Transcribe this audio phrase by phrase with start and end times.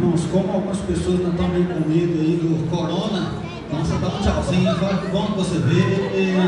[0.00, 3.32] Irmãos, como algumas pessoas não estão meio com medo aí do corona,
[3.66, 6.40] então você dá um tchauzinho, fala que bom que você veio.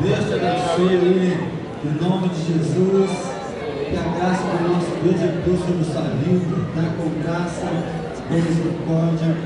[0.00, 1.38] Deus te abençoe aí,
[1.84, 3.10] em nome de Jesus.
[3.90, 6.94] Que a graça do nosso Deus e Deus sobre sua vida, tá?
[6.96, 7.68] com graça,
[8.26, 9.36] com misericórdia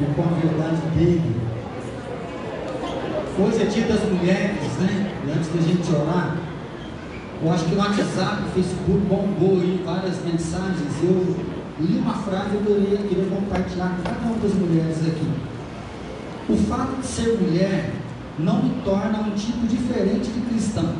[0.00, 1.36] e com a verdade dele.
[3.38, 5.12] Hoje é dia das mulheres, né?
[5.24, 6.36] E antes da gente orar,
[7.40, 10.90] eu acho que no WhatsApp, no Facebook bombou aí várias mensagens.
[11.04, 15.28] Eu li uma frase eu queria, compartilhar com cada uma das mulheres aqui.
[16.48, 17.92] O fato de ser mulher
[18.38, 20.94] não me torna um tipo diferente de cristão,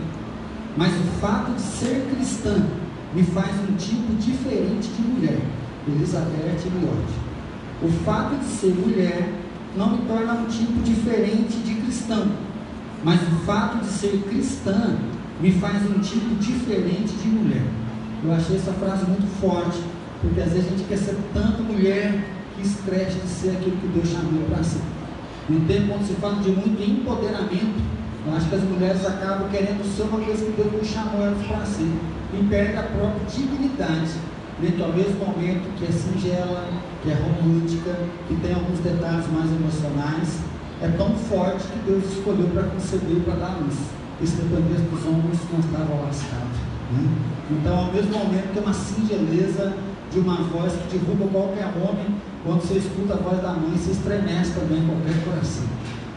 [0.76, 2.66] mas o fato de ser cristã
[3.14, 5.40] me faz um tipo diferente de mulher.
[5.88, 7.26] Elizabeth Liotti.
[7.82, 9.32] O fato de ser mulher
[9.76, 12.26] não me torna um tipo diferente de cristão,
[13.04, 14.96] mas o fato de ser cristã
[15.40, 17.66] me faz um tipo diferente de mulher.
[18.24, 19.78] Eu achei essa frase muito forte,
[20.20, 23.88] porque às vezes a gente quer ser tanto mulher que esquece de ser aquilo que
[23.88, 24.80] Deus chamou para ser.
[25.48, 27.80] No tempo onde se fala de muito empoderamento,
[28.26, 31.46] eu acho que as mulheres acabam querendo ser uma coisa que Deus não chamou elas
[31.46, 31.92] para ser,
[32.34, 34.10] e perde a própria dignidade
[34.60, 36.66] dentro ao mesmo momento que é singela,
[37.02, 37.94] que é romântica,
[38.26, 40.40] que tem alguns detalhes mais emocionais,
[40.82, 43.76] é tão forte que Deus escolheu para conceber para dar luz.
[44.20, 46.56] E se dependesse dos homens, não estava lascado.
[46.92, 47.08] Né?
[47.50, 49.74] Então, ao mesmo momento, tem uma singeleza
[50.12, 53.90] de uma voz que derruba qualquer homem, quando você escuta a voz da mãe, se
[53.90, 55.66] estremece também qualquer coração.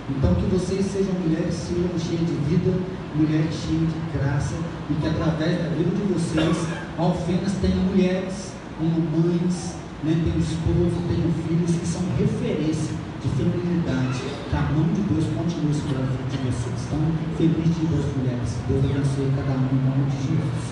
[0.10, 2.74] Então, que vocês sejam mulheres sejam cheias de vida,
[3.14, 4.56] mulheres cheias de graça,
[4.90, 6.58] e que através da vida de vocês,
[6.98, 14.24] Alfenas tenha mulheres, como mães, né, tenham esposo, tenham filhos que são referência de feminilidade,
[14.50, 16.80] que a mão de Deus continue sobre a vida de vocês.
[16.88, 17.02] Então,
[17.38, 18.50] feliz dia das mulheres.
[18.66, 20.64] Deus abençoe cada um em nome de Jesus.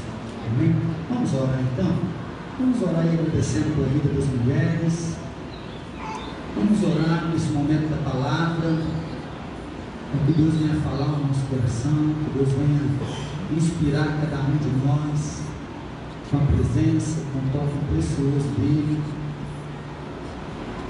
[0.50, 0.76] Amém?
[1.10, 2.27] Vamos orar então?
[2.60, 5.16] Vamos orar e agradecendo pela vida das mulheres.
[6.56, 8.82] Vamos orar nesse momento da palavra.
[10.10, 12.82] Para que Deus venha falar no nosso coração, que Deus venha
[13.56, 15.44] inspirar cada um de nós
[16.32, 19.04] com a presença, com o toque precioso dele.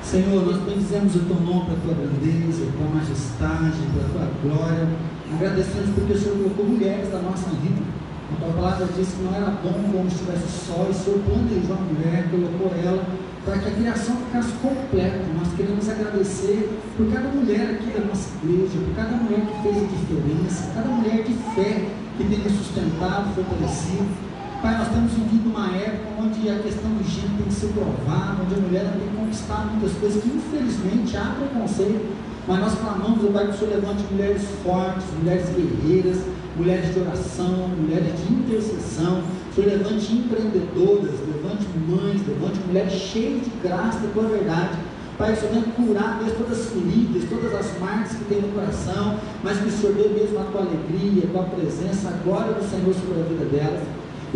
[0.02, 4.88] Senhor, nós bendizemos o teu nome pela tua grandeza, pela majestade, pela tua glória.
[5.34, 7.97] Agradecemos porque o Senhor colocou mulheres da nossa vida.
[8.30, 11.76] A tua palavra diz que não era bom como estivesse só, e o Senhor planejou
[11.76, 13.04] a mulher, colocou ela
[13.46, 15.24] para que a criação ficasse completa.
[15.40, 19.78] Nós queremos agradecer por cada mulher aqui da nossa igreja, por cada mulher que fez
[19.78, 24.28] a diferença, cada mulher de fé que tem nos sustentado, fortalecido.
[24.62, 28.44] Pai, nós temos vivido uma época onde a questão do gênero tem que ser provada,
[28.44, 32.04] onde a mulher tem que conquistar muitas coisas que infelizmente há preconceito,
[32.48, 36.18] mas nós clamamos, oh Pai, que o Senhor levante mulheres fortes, mulheres guerreiras,
[36.58, 39.24] mulheres de oração, mulheres de intercessão,
[39.58, 44.78] Senhor levante empreendedoras, levante mães, levante mulheres cheias de graça da tua verdade.
[45.18, 48.50] Pai, o Senhor venha curar mesmo todas as feridas, todas as marcas que tem no
[48.50, 52.54] coração, mas que o Senhor dê mesmo a tua alegria, a tua presença, a glória
[52.54, 53.82] do Senhor sobre a vida delas.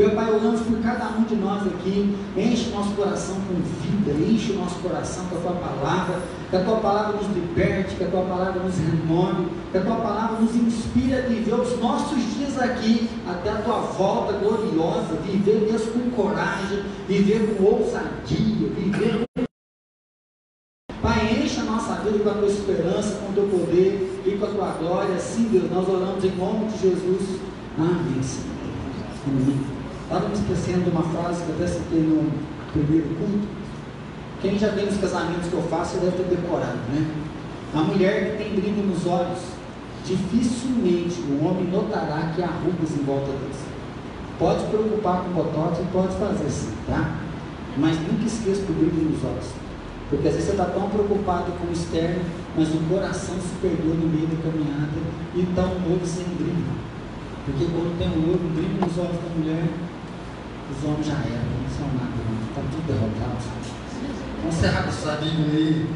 [0.02, 4.20] Meu Pai, oramos por cada um de nós aqui, enche o nosso coração com vida,
[4.20, 6.20] enche o nosso coração com a Tua palavra,
[6.50, 9.98] que a Tua palavra nos liberte, que a Tua palavra nos renove, que a Tua
[9.98, 15.72] palavra nos inspire a viver os nossos dias aqui, até a Tua volta gloriosa, viver
[15.72, 19.44] mesmo com coragem, viver com ousadia, viver com
[21.00, 24.46] Pai, enche a nossa vida com a tua esperança, com o teu poder e com
[24.46, 25.20] a tua glória.
[25.20, 27.40] Sim, Deus, nós oramos em nome de Jesus.
[27.78, 28.52] Amém, Senhor.
[29.28, 29.81] Amém.
[30.12, 32.30] Estava me esquecendo uma frase que eu até citei no
[32.74, 33.48] primeiro culto.
[34.42, 37.08] Quem já vê nos casamentos que eu faço deve ter decorado, né?
[37.74, 39.40] A mulher que tem brilho nos olhos,
[40.06, 43.56] dificilmente o homem notará que há rugas em volta deles.
[44.38, 47.16] Pode preocupar com botox e pode fazer sim, tá?
[47.78, 49.48] Mas nunca esqueça do brilho nos olhos.
[50.10, 52.20] Porque às vezes você está tão preocupado com o externo,
[52.58, 55.00] mas o coração se perdeu no meio da caminhada
[55.34, 56.68] e está um olho sem brilho.
[57.46, 59.64] Porque quando tem um olho, um brilho nos olhos da mulher,
[60.72, 62.16] os homens já eram, não são nada,
[62.50, 63.38] está tudo derrotado.
[64.42, 65.90] Vamos encerrar com essa Bíblia aí,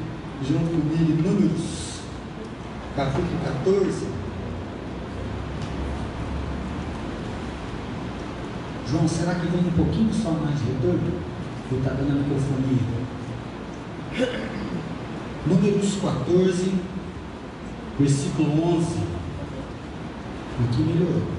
[0.47, 2.01] junto comigo, em Números,
[2.95, 4.07] capítulo 14.
[8.87, 11.21] João, será que vem um pouquinho só mais de retorno?
[11.71, 13.05] Ou está dando a microfonia?
[15.47, 16.73] Números 14,
[17.99, 18.99] versículo 11.
[20.63, 21.34] Aqui melhorou.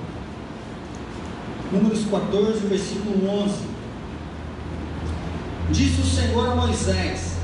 [1.72, 3.54] Números 14, versículo 11.
[5.70, 7.38] Disse o Senhor a Moisés: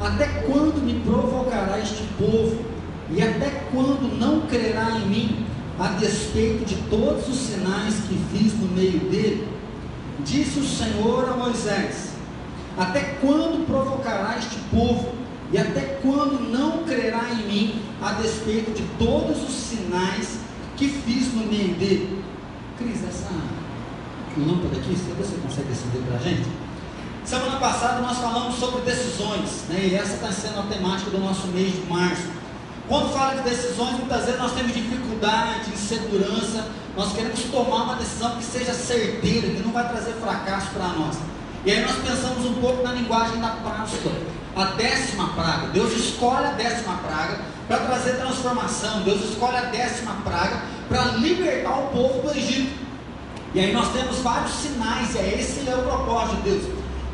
[0.00, 2.62] Até quando me provocará este povo?
[3.10, 5.46] E até quando não crerá em mim,
[5.78, 9.48] a despeito de todos os sinais que fiz no meio dele?
[10.20, 12.10] Disse o Senhor a Moisés:
[12.76, 15.14] Até quando provocará este povo?
[15.50, 20.38] E até quando não crerá em mim, a despeito de todos os sinais
[20.76, 22.23] que fiz no meio dele?
[22.76, 23.30] Cris, essa
[24.36, 26.48] lâmpada aqui, você consegue acender para a gente?
[27.24, 29.88] Semana passada nós falamos sobre decisões, né?
[29.90, 32.24] e essa está sendo a temática do nosso mês de março.
[32.88, 36.66] Quando fala de decisões, muitas vezes nós temos dificuldade, insegurança,
[36.96, 41.16] nós queremos tomar uma decisão que seja certeira, que não vai trazer fracasso para nós.
[41.64, 44.12] E aí nós pensamos um pouco na linguagem da Páscoa,
[44.54, 45.68] a décima praga.
[45.68, 49.00] Deus escolhe a décima praga para trazer transformação.
[49.00, 52.84] Deus escolhe a décima praga para libertar o povo do Egito.
[53.54, 56.64] E aí nós temos vários sinais, e é esse é o propósito de Deus.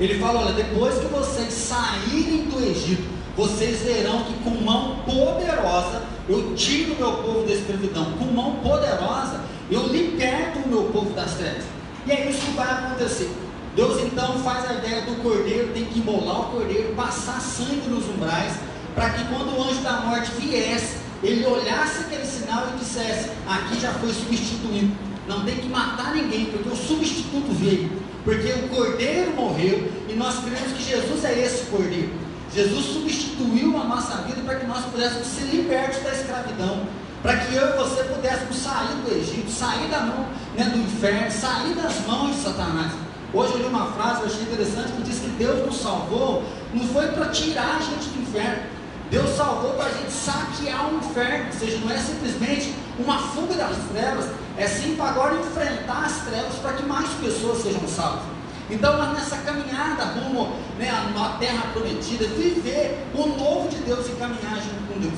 [0.00, 6.02] Ele fala: olha, depois que vocês saírem do Egito, vocês verão que com mão poderosa
[6.28, 8.04] eu tiro o meu povo da escravidão.
[8.18, 11.62] Com mão poderosa eu liberto o meu povo das trevas.
[12.04, 13.30] E é isso que vai acontecer.
[13.80, 18.06] Deus então faz a ideia do cordeiro, tem que embolar o cordeiro, passar sangue nos
[18.10, 18.52] umbrais,
[18.94, 23.80] para que quando o anjo da morte viesse, ele olhasse aquele sinal e dissesse: aqui
[23.80, 24.94] já foi substituído.
[25.26, 27.90] Não tem que matar ninguém, porque o substituto veio.
[28.22, 32.10] Porque o cordeiro morreu e nós cremos que Jesus é esse cordeiro.
[32.54, 36.86] Jesus substituiu a nossa vida para que nós pudéssemos ser libertos da escravidão.
[37.22, 41.30] Para que eu e você pudéssemos sair do Egito, sair da mão né, do inferno,
[41.30, 43.09] sair das mãos de Satanás.
[43.32, 46.42] Hoje eu li uma frase, eu achei interessante, que diz que Deus nos salvou,
[46.74, 48.62] não foi para tirar a gente do inferno.
[49.08, 53.54] Deus salvou para a gente saquear o inferno, ou seja, não é simplesmente uma fuga
[53.54, 58.22] das trevas, é sim para agora enfrentar as trevas para que mais pessoas sejam salvas.
[58.68, 64.56] Então, nessa caminhada rumo né, à terra prometida, viver o novo de Deus e caminhar
[64.56, 65.14] junto com Deus.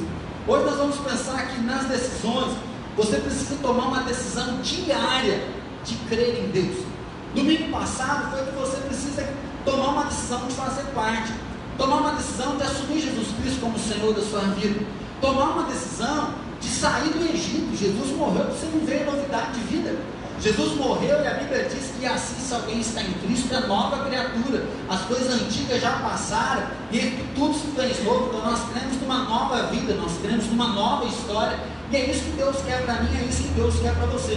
[0.47, 2.57] Hoje nós vamos pensar aqui nas decisões.
[2.97, 5.47] Você precisa tomar uma decisão diária
[5.85, 6.92] de crer em Deus.
[7.35, 9.27] Domingo passado foi que você precisa
[9.65, 11.33] tomar uma decisão de fazer parte,
[11.79, 14.85] tomar uma decisão de assumir Jesus Cristo como Senhor da sua vida,
[15.21, 17.75] tomar uma decisão de sair do Egito.
[17.75, 19.97] Jesus morreu para você não ver novidade de vida.
[20.43, 24.05] Jesus morreu e a Bíblia diz que assim, se alguém está em Cristo, é nova
[24.05, 24.67] criatura.
[24.91, 28.27] As coisas antigas já passaram e tudo se fez novo.
[28.27, 31.59] Então nós cremos numa nova vida, nós cremos numa nova história.
[31.91, 34.37] E é isso que Deus quer para mim, é isso que Deus quer para você.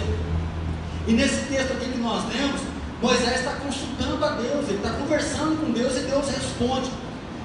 [1.08, 2.60] E nesse texto aqui que nós lemos,
[3.06, 6.90] Moisés está consultando a Deus, ele está conversando com Deus e Deus responde.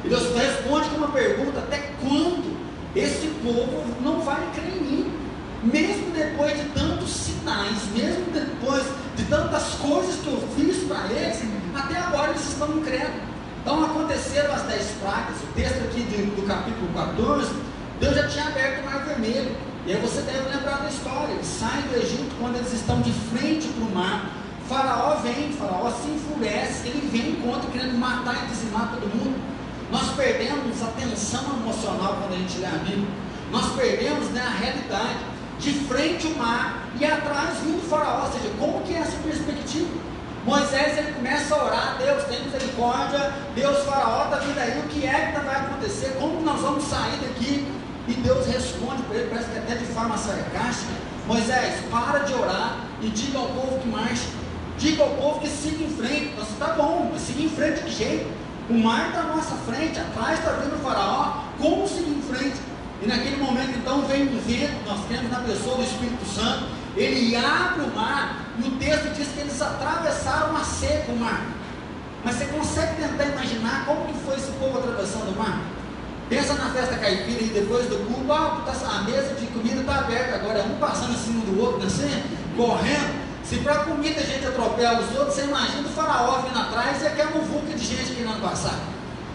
[0.03, 2.57] E Deus responde com uma pergunta: até quando
[2.95, 5.13] esse povo não vai crer em mim?
[5.63, 8.81] Mesmo depois de tantos sinais, mesmo depois
[9.15, 11.43] de tantas coisas que eu fiz para eles,
[11.75, 13.21] até agora eles estão incrédulos.
[13.61, 17.53] Então aconteceram as dez pragas, o texto aqui do, do capítulo 14,
[17.99, 19.55] Deus já tinha aberto o mar vermelho.
[19.85, 23.11] E aí você deve lembrar da história, eles saem do Egito quando eles estão de
[23.11, 24.40] frente para o mar
[24.71, 29.37] Faraó vem, Faraó se enfurece, ele vem contra querendo matar e dizimar todo mundo.
[29.91, 33.09] Nós perdemos a tensão emocional quando a gente lê a Bíblia.
[33.51, 35.31] Nós perdemos né, a realidade.
[35.59, 38.25] De frente o mar e atrás vindo o faraó.
[38.25, 39.89] Ou seja, como que é essa perspectiva?
[40.45, 45.05] Moisés ele começa a orar, Deus tem misericórdia, Deus faraó está vindo aí, o que
[45.05, 46.15] é que vai acontecer?
[46.17, 47.67] Como nós vamos sair daqui?
[48.07, 50.93] E Deus responde para ele, parece que até de forma sarcástica,
[51.27, 54.41] Moisés, para de orar e diga ao povo que marche.
[54.81, 56.33] Diga ao povo que siga em frente.
[56.35, 58.27] Nossa, tá bom, mas siga em frente de jeito.
[58.67, 61.43] O mar está à nossa frente, atrás está vindo o faraó.
[61.59, 62.59] Como seguir em frente?
[63.03, 67.35] E naquele momento então vem um vento, nós temos na pessoa do Espírito Santo, ele
[67.35, 71.45] abre o mar, e o texto diz que eles atravessaram a seco o mar.
[72.23, 75.61] Mas você consegue tentar imaginar como que foi esse povo atravessando o mar?
[76.27, 80.35] Pensa na festa caipira e depois do culto, ah, a mesa de comida está aberta
[80.37, 82.23] agora, um passando em cima do outro, assim,
[82.57, 83.20] correndo.
[83.51, 87.07] Se para comida a gente atropela os outros, você imagina o faraó vindo atrás e
[87.07, 88.79] aquela muvuca de gente querendo passar.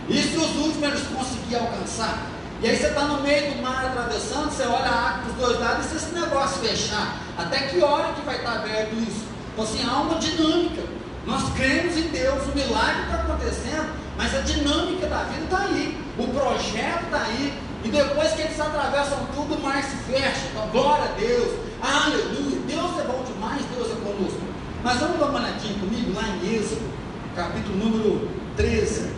[0.09, 2.23] E se os últimos eles conseguirem alcançar?
[2.63, 5.61] E aí você está no meio do mar atravessando, você olha a água dos dois
[5.61, 9.27] lados e se esse negócio fechar, até que hora que vai estar aberto isso?
[9.53, 10.83] Então assim, há uma dinâmica.
[11.27, 16.03] Nós cremos em Deus, o milagre está acontecendo, mas a dinâmica da vida está aí,
[16.17, 17.53] o projeto está aí,
[17.85, 20.47] e depois que eles atravessam tudo, o mar se fecha.
[20.53, 23.96] Então, glória a Deus, aleluia, Deus é bom demais, Deus é.
[24.87, 26.89] Mas vamos dar uma olhadinha comigo lá em Êxodo,
[27.35, 29.11] capítulo número 13.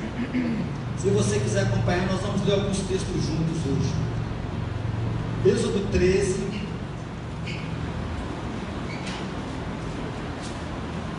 [0.96, 3.92] Se você quiser acompanhar, nós vamos ler alguns textos juntos hoje.
[5.44, 6.42] Êxodo 13.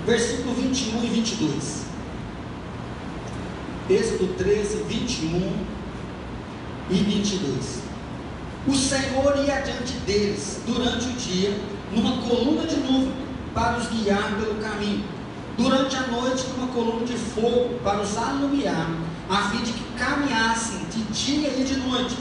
[0.08, 1.86] Versículo 21 e 22.
[3.88, 5.54] Êxodo 13, 21
[6.90, 7.82] e 22.
[8.66, 11.56] O Senhor ia adiante deles durante o dia
[11.94, 15.04] numa coluna de nuvem para os guiar pelo caminho,
[15.58, 18.90] durante a noite numa coluna de fogo para os alumiar,
[19.30, 22.18] a fim de que caminhassem de dia e de noite.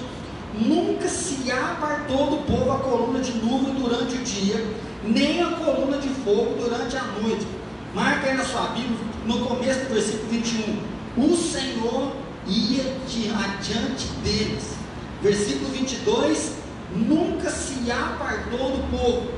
[0.55, 4.65] Nunca se apartou do povo a coluna de nuvem durante o dia,
[5.05, 7.47] nem a coluna de fogo durante a noite.
[7.95, 10.99] Marca aí na sua Bíblia, no começo do versículo 21.
[11.17, 12.13] O Senhor
[12.47, 12.99] ia
[13.35, 14.75] adiante deles.
[15.23, 16.55] Versículo 22.
[16.95, 19.29] Nunca se apartou do povo.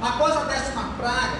[0.00, 1.38] Após a décima praga,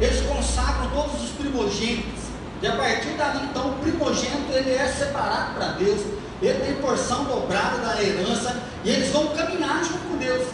[0.00, 2.30] eles consagram todos os primogênitos.
[2.62, 6.00] E a partir dali, então, o primogênito ele é separado para Deus.
[6.42, 8.56] Ele tem porção dobrada da herança.
[8.84, 10.48] E eles vão caminhar junto com Deus.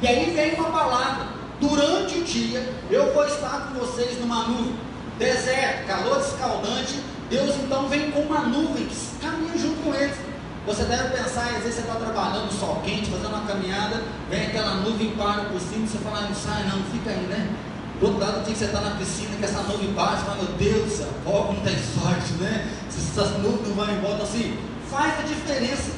[0.00, 1.26] E aí vem uma palavra:
[1.60, 4.76] durante o dia eu vou estar com vocês numa nuvem,
[5.18, 7.00] deserto, calor escaldante.
[7.28, 10.16] Deus então vem com uma nuvem que caminha junto com eles.
[10.64, 14.00] Você deve pensar, às vezes você está trabalhando sol quente, fazendo uma caminhada,
[14.30, 17.50] vem aquela nuvem para por cima, você fala, ah, não sai não, fica aí, né?
[17.98, 20.84] Do outro lado, tem que você na piscina, que essa nuvem bate, fala, meu Deus
[20.84, 22.68] do céu, não tem sorte, né?
[22.88, 24.56] Se essas nuvens não vão embora, assim,
[24.88, 25.92] faz a diferença.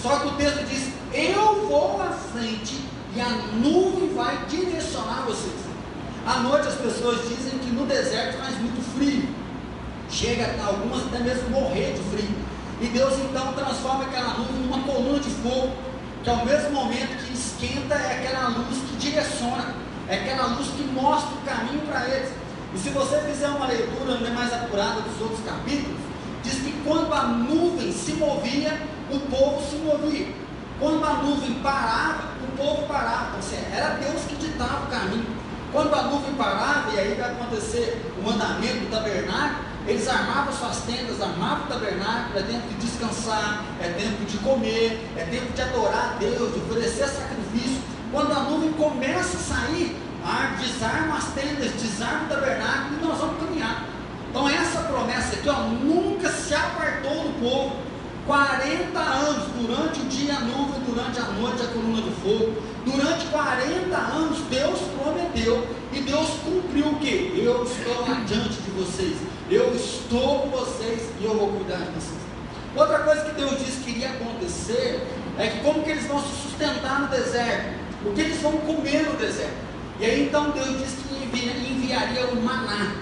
[0.00, 2.80] Só que o texto diz, eu vou à frente
[3.16, 5.54] e a nuvem vai direcionar vocês.
[6.26, 9.28] À noite as pessoas dizem que no deserto faz muito frio.
[10.08, 12.53] Chega algumas até mesmo morrer de frio.
[12.80, 15.72] E Deus então transforma aquela nuvem numa coluna de fogo,
[16.22, 19.74] que ao mesmo momento que esquenta é aquela luz que direciona,
[20.08, 22.30] é aquela luz que mostra o caminho para eles.
[22.74, 25.98] E se você fizer uma leitura né, mais apurada dos outros capítulos,
[26.42, 30.28] diz que quando a nuvem se movia, o povo se movia.
[30.80, 33.36] Quando a nuvem parava, o povo parava.
[33.36, 35.26] Ou seja, era Deus que ditava o caminho.
[35.72, 40.78] Quando a nuvem parava, e aí vai acontecer o mandamento do tabernáculo, eles armavam suas
[40.82, 45.62] tendas, armavam o tabernáculo, é tempo de descansar, é tempo de comer, é tempo de
[45.62, 47.82] adorar a Deus, de oferecer sacrifício.
[48.10, 49.96] Quando a nuvem começa a sair,
[50.60, 53.84] desarma as tendas, desarma o tabernáculo e nós vamos caminhar.
[54.30, 57.76] Então essa promessa aqui ó, nunca se apartou do povo.
[58.26, 62.54] 40 anos, durante o dia a nuvem, durante a noite a coluna de fogo.
[62.84, 67.32] Durante 40 anos Deus prometeu e Deus cumpriu o que?
[67.36, 69.16] Eu estou adiante de vocês,
[69.50, 72.20] eu estou com vocês e eu vou cuidar de vocês.
[72.74, 75.06] Outra coisa que Deus disse que iria acontecer
[75.38, 79.02] é que como que eles vão se sustentar no deserto, o que eles vão comer
[79.04, 79.64] no deserto.
[80.00, 82.96] E aí então Deus disse que enviaria o maná.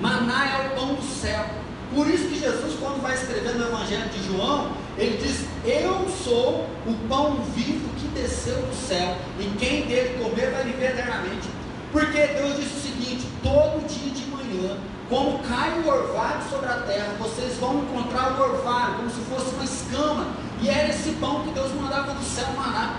[0.00, 1.63] Maná é o pão do céu.
[1.94, 6.66] Por isso que Jesus, quando vai escrever no Evangelho de João, ele diz: Eu sou
[6.86, 11.48] o pão vivo que desceu do céu, e quem dele comer vai viver eternamente.
[11.92, 14.76] Porque Deus disse o seguinte: todo dia de manhã,
[15.08, 19.54] como cai o orvalho sobre a terra, vocês vão encontrar o orvalho, como se fosse
[19.54, 20.26] uma escama,
[20.60, 22.96] e era esse pão que Deus mandava do céu maná.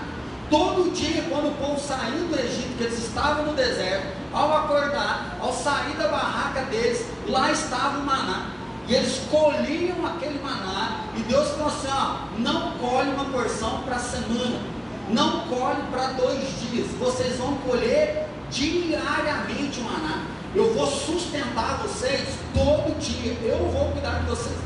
[0.48, 5.36] Todo dia, quando o povo saiu do Egito, que eles estavam no deserto, ao acordar,
[5.40, 8.46] ao sair da barraca deles, lá estava o maná.
[8.88, 11.04] E eles colhiam aquele maná.
[11.16, 14.60] E Deus falou assim: ó, não colhe uma porção para a semana.
[15.08, 16.86] Não colhe para dois dias.
[16.98, 20.24] Vocês vão colher diariamente o maná.
[20.54, 23.36] Eu vou sustentar vocês todo dia.
[23.42, 24.56] Eu vou cuidar de vocês.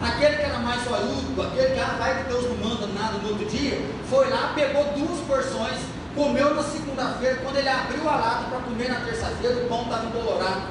[0.00, 3.30] Aquele que era mais olhudo, aquele que ah, vai que Deus não manda nada no
[3.30, 5.76] outro dia, foi lá, pegou duas porções,
[6.14, 7.40] comeu na segunda-feira.
[7.42, 10.62] Quando ele abriu a lata para comer na terça-feira, o pão estava colorado.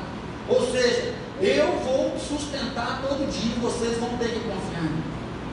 [0.48, 4.90] Ou seja, eu vou sustentar todo dia, vocês vão ter que confiar.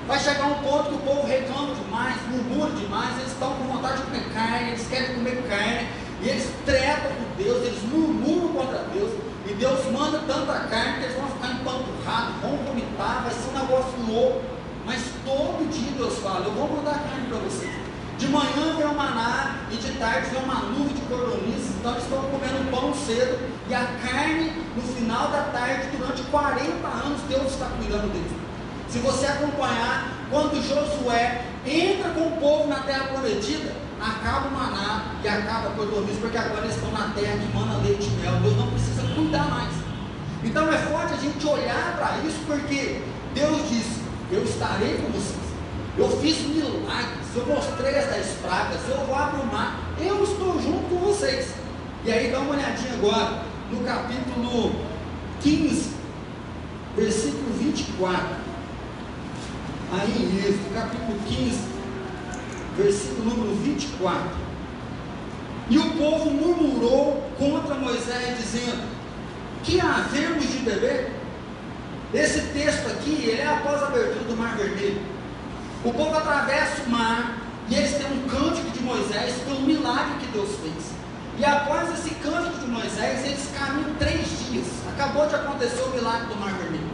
[0.07, 3.99] Vai chegar um ponto que o povo reclama demais, murmura demais, eles estão com vontade
[3.99, 5.89] de comer carne, eles querem comer carne,
[6.23, 9.13] e eles tretam com Deus, eles murmuram contra Deus,
[9.47, 13.61] e Deus manda tanta carne que eles vão ficar empanturrados, vão vomitar, vai ser um
[13.61, 14.43] negócio louco.
[14.87, 17.84] Mas todo dia Deus fala, eu vou mandar carne para vocês.
[18.25, 21.77] De manhã vem o maná e de tarde vem uma nuvem de cordonices.
[21.79, 23.39] Então eles estão comendo pão cedo
[23.69, 28.33] e a carne no final da tarde, durante 40 anos, Deus está cuidando deles.
[28.89, 35.17] Se você acompanhar, quando Josué entra com o povo na terra prometida, acaba o maná
[35.23, 38.41] e acaba a cordonice, porque agora eles estão na terra que manda leite e mel.
[38.41, 39.75] Deus não precisa cuidar mais.
[40.43, 43.03] Então é forte a gente olhar para isso, porque
[43.35, 44.01] Deus disse:
[44.33, 45.44] Eu estarei com vocês.
[45.97, 50.61] Eu fiz milagres, eu mostrei as dez pragas, eu vou abrir o mar, eu estou
[50.61, 51.55] junto com vocês.
[52.05, 54.75] E aí dá uma olhadinha agora no capítulo
[55.41, 55.93] 15,
[56.97, 58.27] versículo 24.
[59.93, 61.59] Aí em Êxodo, capítulo 15,
[62.77, 64.31] versículo número 24.
[65.71, 68.83] E o povo murmurou contra Moisés, dizendo:
[69.63, 71.13] Que havemos de beber?
[72.13, 75.14] Esse texto aqui, ele é após a abertura do Mar Vermelho.
[75.85, 77.39] O povo atravessa o mar
[77.69, 80.95] e eles têm um cântico de Moisés pelo milagre que Deus fez.
[81.39, 86.29] E após esse cântico de Moisés, eles caminham três dias Acabou de acontecer o milagre
[86.29, 86.89] do Mar Vermelho.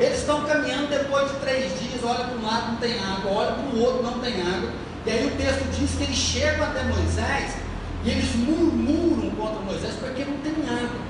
[0.00, 3.52] Eles estão caminhando depois de três dias, olha para um lado não tem água, olha
[3.52, 4.70] para o outro não tem água.
[5.04, 7.56] E aí o texto diz que eles chegam até Moisés
[8.02, 11.00] e eles murmuram contra Moisés porque não tem água.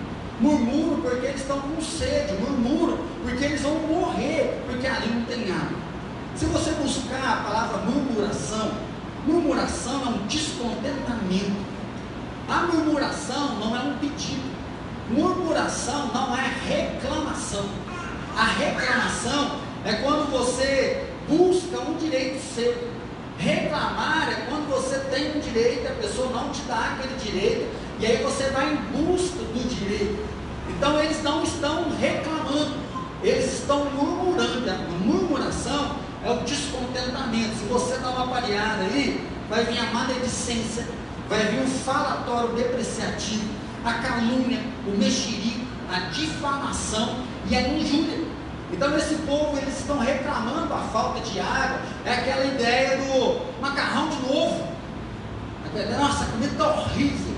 [0.40, 5.45] Murmuram porque eles estão com sede, murmuram porque eles vão morrer, porque ali não tem
[5.45, 5.94] água.
[6.37, 8.73] Se você buscar a palavra murmuração,
[9.25, 11.75] murmuração é um descontentamento.
[12.49, 14.53] A murmuração não é um pedido.
[15.11, 17.64] Murmuração não é reclamação.
[18.37, 22.93] A reclamação é quando você busca um direito seu.
[23.38, 27.69] Reclamar é quando você tem um direito e a pessoa não te dá aquele direito,
[28.00, 30.25] e aí você vai em busca do direito.
[30.69, 32.76] Então eles não estão reclamando,
[33.23, 34.25] eles estão murmurando.
[36.25, 37.54] É o descontentamento.
[37.57, 40.88] Se você dá uma pareada aí, vai vir a maledicência,
[41.28, 43.49] vai vir o falatório depreciativo,
[43.85, 47.16] a calúnia, o mexerico, a difamação
[47.49, 48.25] e a injúria.
[48.73, 54.09] Então esse povo eles estão reclamando a falta de água, é aquela ideia do macarrão
[54.09, 54.75] de novo.
[55.99, 57.35] Nossa, a comida está horrível.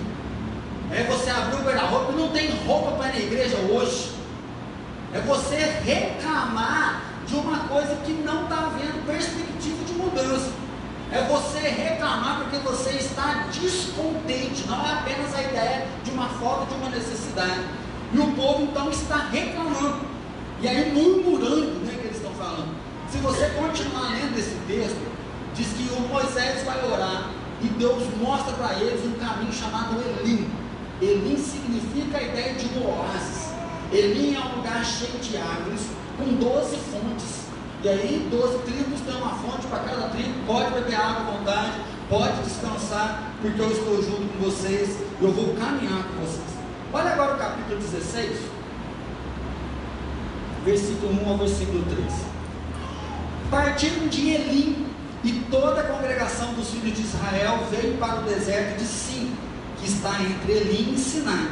[0.93, 4.12] É você abrir o guarda-roupa e não tem roupa para ir na igreja hoje.
[5.12, 10.52] É você reclamar de uma coisa que não está havendo perspectiva de mudança.
[11.12, 16.66] É você reclamar porque você está descontente, não é apenas a ideia de uma falta
[16.66, 17.61] de uma necessidade.
[18.12, 20.00] E o povo então está reclamando.
[20.61, 22.75] E aí murmurando, né, que eles estão falando.
[23.11, 25.00] Se você continuar lendo esse texto,
[25.54, 27.30] diz que o Moisés vai orar
[27.62, 30.50] e Deus mostra para eles um caminho chamado Elim.
[31.00, 33.50] Elim significa a ideia de um oásis.
[33.92, 35.83] Elim é um lugar cheio de árvores,
[36.16, 37.46] com 12 fontes.
[37.82, 41.73] E aí, 12 tribos têm uma fonte para cada tribo, pode beber água à vontade,
[42.08, 46.46] pode descansar, porque eu estou junto com vocês, eu vou caminhar com vocês.
[46.92, 48.38] Olha agora o capítulo 16,
[50.64, 52.12] versículo 1 ao versículo 3.
[53.50, 54.87] Partiram de Elim,
[55.26, 59.33] e toda a congregação dos filhos de Israel veio para o deserto de Sim,
[59.81, 61.50] que está entre Elim e Sinai.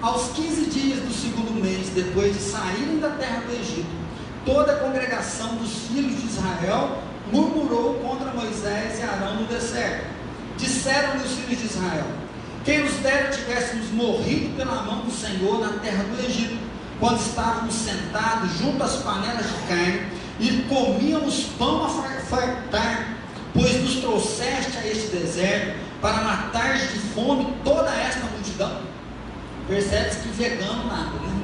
[0.00, 4.01] Aos 15 dias do segundo mês, depois de saírem da terra do Egito,
[4.44, 6.98] toda a congregação dos filhos de Israel
[7.30, 10.06] murmurou contra Moisés e Arão no deserto.
[10.56, 12.06] Disseram-lhe os filhos de Israel:
[12.64, 16.58] Quem nos dera tivéssemos morrido pela mão do Senhor na terra do Egito,
[17.00, 20.06] quando estávamos sentados junto às panelas de carne
[20.38, 23.16] e comíamos pão a fartar,
[23.52, 28.80] pois nos trouxeste a este deserto para matar de fome toda esta multidão.
[29.68, 31.41] Percebe-se que vegano nada, né?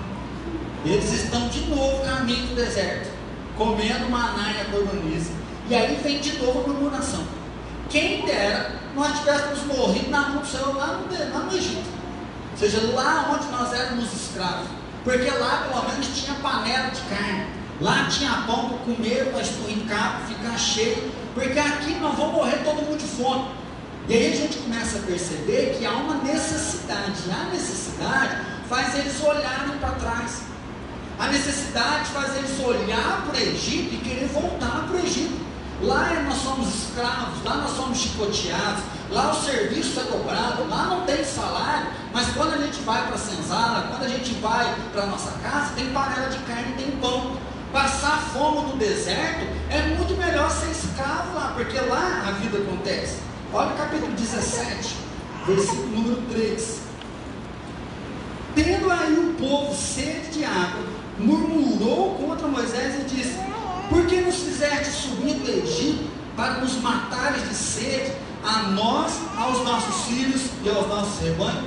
[0.89, 3.11] Eles estão de novo caminho do deserto,
[3.59, 5.39] comendo maná e a.
[5.69, 7.23] E aí vem de novo a murmuração.
[7.91, 11.91] Quem dera nós tivéssemos morrido na mão do Senhor lá no, lá no Egito.
[12.53, 14.67] Ou seja, lá onde nós éramos escravos.
[15.05, 17.47] Porque lá pelo menos tinha panela de carne.
[17.83, 21.13] Lá tinha pão para comer, para esturricar, para ficar cheio.
[21.35, 23.51] Porque aqui nós vamos morrer todo mundo de fome.
[24.09, 27.13] E aí a gente começa a perceber que há uma necessidade.
[27.27, 28.39] E a necessidade
[28.71, 30.49] faz eles olharem para trás.
[31.19, 35.37] A necessidade faz eles olhar para o Egito e querer voltar para o Egito.
[35.83, 41.03] Lá nós somos escravos, lá nós somos chicoteados, lá o serviço é cobrado, lá não
[41.03, 45.05] tem salário, mas quando a gente vai para a senzala, quando a gente vai para
[45.05, 47.37] a nossa casa, tem panela de carne, tem pão.
[47.73, 53.19] Passar fome no deserto é muito melhor ser escravo lá, porque lá a vida acontece.
[53.53, 54.97] Olha o capítulo 17,
[55.47, 56.81] versículo número 3.
[58.55, 63.39] Tendo aí o povo sede de água, murmurou contra Moisés e disse:
[63.89, 68.13] Por que nos fizeste subir do Egito para nos matares de sede,
[68.45, 71.65] a nós, aos nossos filhos e aos nossos rebanhos?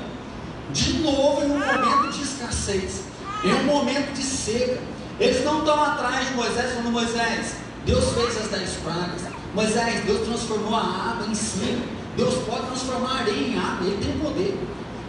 [0.71, 3.01] De novo, em um momento de escassez,
[3.43, 4.79] em um momento de seca,
[5.19, 9.21] eles não estão atrás de Moisés falando: Moisés, Deus fez as dez pragas,
[9.53, 11.83] Moisés, Deus transformou a água em sangue,
[12.15, 14.57] Deus pode transformar a areia em água, Ele tem poder.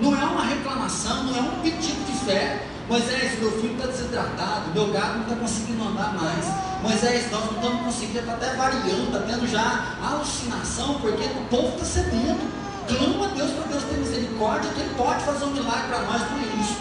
[0.01, 4.71] Não é uma reclamação, não é um pedido de fé, Moisés, meu filho está desidratado,
[4.75, 6.45] meu gado não está conseguindo andar mais.
[6.83, 11.69] Moisés, nós não estamos conseguindo, está até variando, está tendo já alucinação, porque o povo
[11.69, 12.45] está sedento.
[12.87, 16.21] Clama a Deus para Deus ter misericórdia, que Ele pode fazer um milagre para nós
[16.21, 16.77] por isso.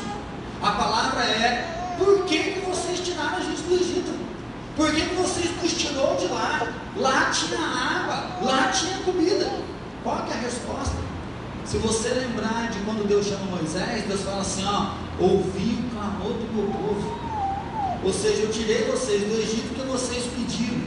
[0.62, 4.12] A palavra é: por que, que vocês tiraram a gente do Egito?
[4.76, 6.68] Por que, que vocês nos tirou de lá?
[6.98, 9.50] Lá tinha água, lá tinha comida.
[10.04, 10.98] Qual é a resposta?
[11.64, 16.34] Se você lembrar de quando Deus chama Moisés, Deus fala assim: ó, ouvi o clamor
[16.34, 17.20] do meu povo.
[18.04, 20.82] Ou seja, eu tirei vocês do Egito porque vocês pediram.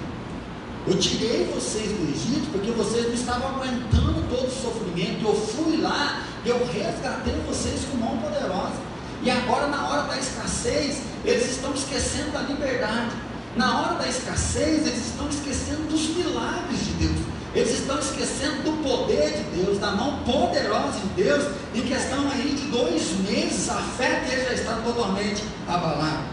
[0.87, 5.25] Eu tirei vocês do Egito porque vocês não estavam aguentando todo o sofrimento.
[5.25, 8.83] Eu fui lá, eu resgatei vocês com mão poderosa.
[9.23, 13.13] E agora, na hora da escassez, eles estão esquecendo da liberdade.
[13.57, 17.34] Na hora da escassez, eles estão esquecendo dos milagres de Deus.
[17.55, 21.45] Eles estão esquecendo do poder de Deus, da mão poderosa de Deus.
[21.73, 26.25] Em questão aí de dois meses, a fé deles já está totalmente abalada.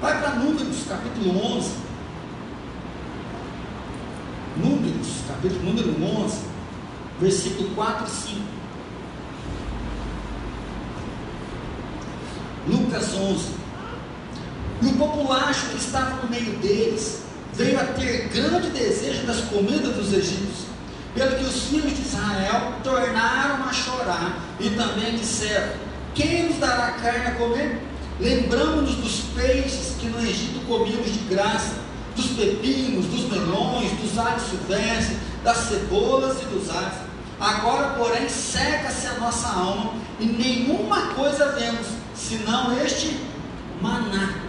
[0.00, 1.70] Vai para Números, capítulo 11.
[4.58, 6.40] Números, capítulo número 11,
[7.20, 8.40] versículo 4 e 5.
[12.68, 13.46] Lucas 11.
[14.82, 17.22] E o populacho que estava no meio deles
[17.54, 20.65] veio a ter grande desejo das comidas dos egípcios,
[21.16, 25.72] pelo que os filhos de Israel tornaram a chorar e também disseram:
[26.14, 27.80] Quem nos dará carne a comer?
[28.20, 31.74] Lembramos-nos dos peixes que no Egito comíamos de graça,
[32.14, 37.06] dos pepinos, dos melões, dos alhos silvestres, das cebolas e dos alhos.
[37.38, 43.18] Agora, porém, seca-se a nossa alma e nenhuma coisa vemos, senão este
[43.82, 44.45] maná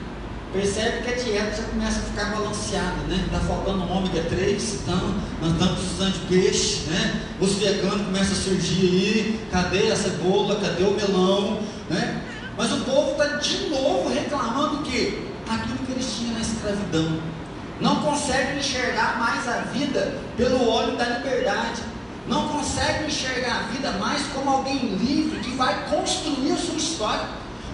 [0.54, 3.22] Percebe que a dieta já começa a ficar balanceada, né?
[3.26, 7.22] Está faltando ômega 3, então nós estamos precisando de peixe, né?
[7.40, 12.24] Os veganos começam a surgir aí, cadê a cebola, cadê o melão, né?
[12.58, 17.20] Mas o povo está de novo reclamando que aquilo que eles tinham na escravidão.
[17.82, 21.82] Não conseguem enxergar mais a vida pelo olho da liberdade.
[22.28, 27.28] Não conseguem enxergar a vida mais como alguém livre que vai construir a sua história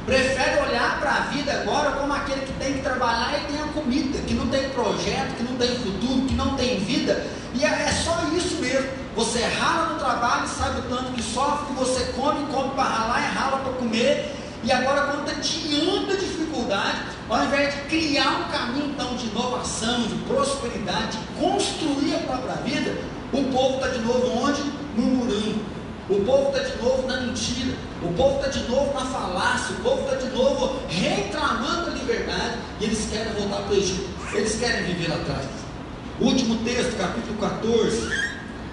[0.05, 3.67] Prefere olhar para a vida agora como aquele que tem que trabalhar e tem a
[3.67, 7.25] comida, que não tem projeto, que não tem futuro, que não tem vida.
[7.53, 8.89] E é, é só isso mesmo.
[9.15, 13.21] Você rala no trabalho, sabe o tanto que sofre, que você come, come para ralar
[13.21, 14.35] e rala para comer.
[14.61, 19.27] E agora, quando está diante da dificuldade, ao invés de criar um caminho então de
[19.27, 22.97] inovação, de prosperidade, de construir a própria vida,
[23.31, 24.61] o povo está de novo onde?
[24.97, 29.75] Murmurando o povo está de novo na mentira, o povo está de novo na falácia,
[29.77, 34.09] o povo está de novo reclamando a liberdade e eles querem voltar para o Egito,
[34.33, 35.45] eles querem viver lá atrás.
[36.19, 38.09] Último texto, capítulo 14,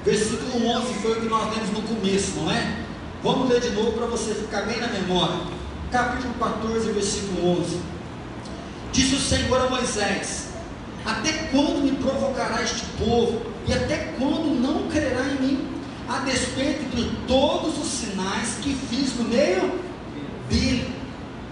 [0.05, 2.77] versículo 11, foi o que nós lemos no começo, não é?
[3.23, 5.37] Vamos ler de novo para você ficar bem na memória.
[5.93, 7.81] Capítulo 14, versículo 11.
[8.93, 10.49] Disse o Senhor a Moisés:
[11.05, 13.43] Até quando me provocará este povo?
[13.69, 15.80] E até quando não crerá em mim?
[16.11, 19.81] A despeito de todos os sinais que fiz no meio
[20.49, 20.93] dele.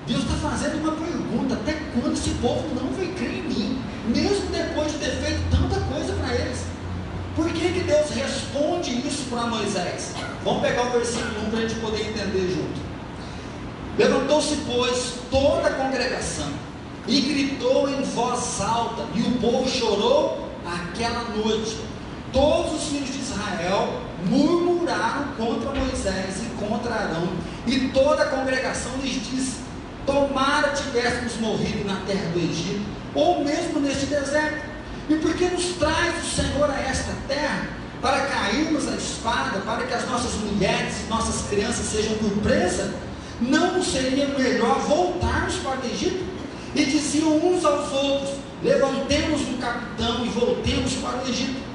[0.05, 4.47] Deus está fazendo uma pergunta: até quando esse povo não vai crer em mim, mesmo
[4.51, 6.64] depois de ter feito tanta coisa para eles?
[7.37, 10.14] Por que, que Deus responde isso para Moisés?
[10.42, 12.81] Vamos pegar o versículo 1 para a gente poder entender junto.
[13.97, 16.49] Levantou-se, pois, toda a congregação
[17.07, 21.79] e gritou em voz alta, e o povo chorou aquela noite.
[22.33, 23.17] Todos os filhos de
[23.48, 27.28] Israel murmuraram contra Moisés e contra Arão,
[27.66, 29.56] e toda a congregação lhes disse:
[30.04, 32.84] Tomara tivéssemos morrido na terra do Egito,
[33.14, 34.68] ou mesmo neste deserto.
[35.08, 37.68] E por que nos traz o Senhor a esta terra?
[38.02, 42.94] Para cairmos a espada, para que as nossas mulheres e nossas crianças sejam por presa?
[43.40, 46.24] Não seria melhor voltarmos para o Egito?
[46.74, 51.67] E diziam uns aos outros: Levantemos um capitão e voltemos para o Egito.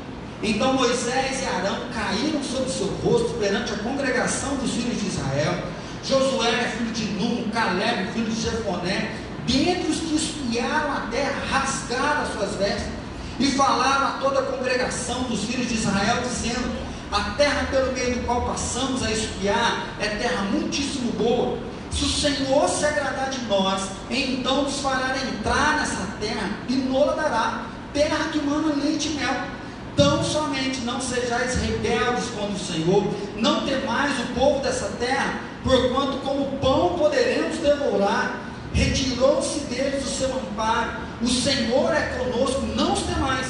[0.44, 5.64] Então Moisés e Arão caíram sobre seu rosto perante a congregação dos filhos de Israel.
[6.04, 9.16] Josué, filho de Num, Caleb, filho de Jefoné,
[9.48, 12.92] dentre os que espiaram a terra, rasgaram as suas vestes
[13.40, 16.76] e falaram a toda a congregação dos filhos de Israel, dizendo:
[17.10, 21.58] A terra pelo meio do qual passamos a espiar é terra muitíssimo boa.
[21.90, 27.16] Se o Senhor se agradar de nós, então nos fará entrar nessa terra e nola
[27.16, 29.63] dará, terra que mana leite e mel
[29.96, 33.04] Tão somente não sejais rebeldes contra o Senhor,
[33.38, 38.40] não temais o povo dessa terra, porquanto como pão poderemos devorar,
[38.74, 43.48] retirou-se deles o seu amparo, o Senhor é conosco, não os temais.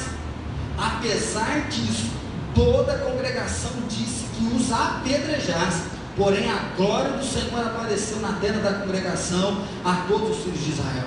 [0.76, 2.10] Apesar disso,
[2.54, 5.82] toda a congregação disse que os apedrejasse,
[6.16, 10.70] porém a glória do Senhor apareceu na terra da congregação a todos os filhos de
[10.72, 11.06] Israel.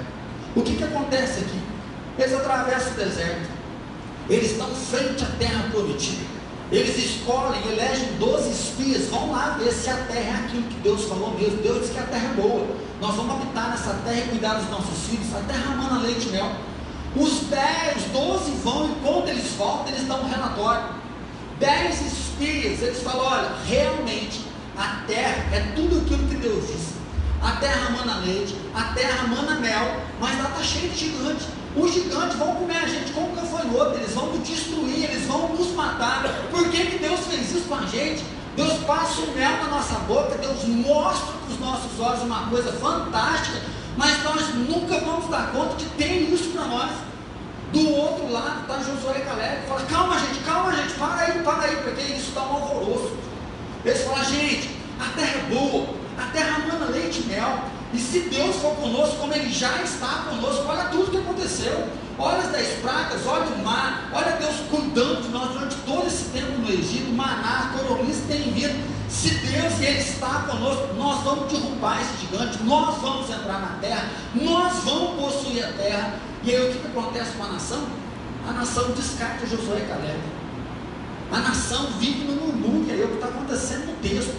[0.55, 1.61] O que, que acontece aqui?
[2.17, 3.56] Eles atravessam o deserto,
[4.29, 6.25] eles estão frente à terra prometida.
[6.69, 11.05] Eles escolhem, elegem 12 espias, vão lá ver se a terra é aquilo que Deus
[11.05, 11.57] falou mesmo.
[11.61, 12.67] Deus disse que a terra é boa.
[12.99, 15.33] Nós vamos habitar nessa terra e cuidar dos nossos filhos.
[15.33, 16.51] A terra mana leite e mel.
[17.15, 20.89] Os 10, 12 vão e quando eles voltam, eles dão um relatório.
[21.59, 24.41] 10 espias, eles falam: olha, realmente
[24.77, 26.97] a terra é tudo aquilo que Deus disse.
[27.41, 31.47] A terra mana leite, a terra mana mel, mas lá está cheio de gigantes.
[31.79, 35.71] Os gigantes vão comer a gente como gafanhoto, eles vão nos destruir, eles vão nos
[35.73, 36.23] matar.
[36.49, 38.23] Por que, que Deus fez isso com a gente?
[38.55, 42.73] Deus passa o mel na nossa boca, Deus mostra com os nossos olhos uma coisa
[42.73, 43.61] fantástica,
[43.95, 46.91] mas nós nunca vamos dar conta que tem isso para nós.
[47.71, 51.61] Do outro lado está Josué e Caleb, fala, calma gente, calma gente, para aí, para
[51.63, 53.15] aí, porque isso está um alvoroço.
[53.85, 55.87] Eles falam, gente, a terra é boa,
[56.17, 57.59] a terra manda leite e mel,
[57.93, 61.87] e se Deus for conosco, como Ele já está conosco, olha tudo que aconteceu.
[62.19, 66.25] Olha as dez pragas, olha o mar, olha Deus cuidando de nós durante todo esse
[66.31, 68.97] tempo no Egito, maná, coronis tem vindo.
[69.07, 74.09] Se Deus Ele está conosco, nós vamos derrubar esse gigante, nós vamos entrar na terra,
[74.33, 76.19] nós vamos possuir a terra.
[76.43, 77.83] E aí o que, que acontece com a nação?
[78.47, 80.19] A nação descarta Josué e Caleb.
[81.31, 84.35] A nação vive no murmúrio, é o que está acontecendo no texto.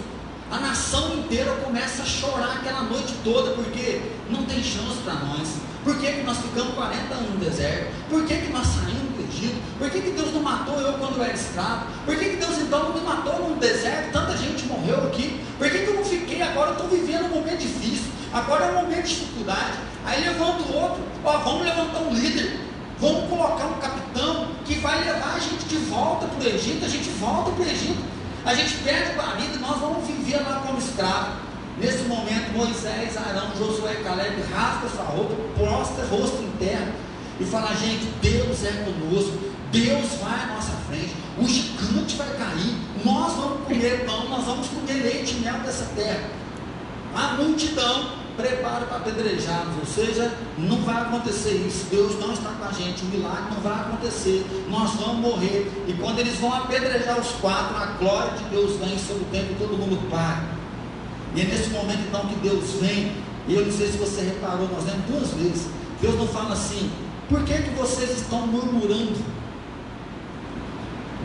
[0.50, 5.46] A nação inteira começa a chorar aquela noite toda, porque não tem chance para nós.
[5.84, 7.92] Por que, que nós ficamos 40 anos no deserto?
[8.08, 9.60] Por que, que nós saímos do Egito?
[9.78, 11.86] Por que, que Deus não matou eu quando eu era escravo?
[12.06, 14.10] Por que, que Deus então não me matou no deserto?
[14.10, 15.38] Tanta gente morreu aqui.
[15.58, 16.40] Por que, que eu não fiquei?
[16.40, 18.10] Agora eu estou vivendo um momento difícil.
[18.32, 19.78] Agora é um momento de dificuldade.
[20.06, 21.02] Aí levanta o outro.
[21.24, 22.58] Ó, vamos levantar um líder.
[22.98, 26.86] Vamos colocar um capitão que vai levar a gente de volta para o Egito.
[26.86, 28.17] A gente volta para o Egito.
[28.44, 31.48] A gente perde a vida e nós vamos viver lá como escravo.
[31.78, 36.92] Nesse momento, Moisés, Arão, Josué Caleb rasga sua roupa, prostra rosto em terra
[37.38, 39.38] e fala: gente, Deus é conosco,
[39.70, 42.74] Deus vai à nossa frente, o gigante vai cair,
[43.04, 46.28] nós vamos comer pão, nós vamos comer leite e mel dessa terra.
[47.14, 52.64] A multidão prepara para apedrejá-los, ou seja, não vai acontecer isso, Deus não está com
[52.64, 55.70] a gente, o milagre não vai acontecer, nós vamos morrer.
[55.88, 59.52] E quando eles vão apedrejar os quatro, a glória de Deus vem sobre o tempo
[59.52, 60.44] e todo mundo para.
[61.34, 63.12] E é nesse momento então que Deus vem,
[63.48, 65.66] e eu não sei se você reparou, nós lemos duas vezes,
[66.00, 66.90] Deus não fala assim,
[67.28, 69.18] por que, que vocês estão murmurando?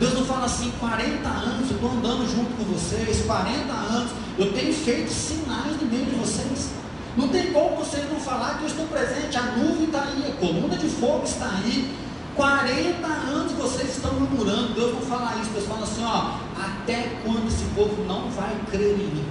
[0.00, 4.52] Deus não fala assim, 40 anos, eu estou andando junto com vocês, 40 anos, eu
[4.52, 6.70] tenho feito sinais no meio de vocês.
[7.16, 10.40] Não tem como vocês não falar que eu estou presente, a nuvem está aí, a
[10.40, 11.94] coluna de fogo está aí.
[12.34, 17.46] 40 anos vocês estão murmurando, Deus não fala isso, Deus fala assim, ó, até quando
[17.46, 19.24] esse povo não vai crer em mim?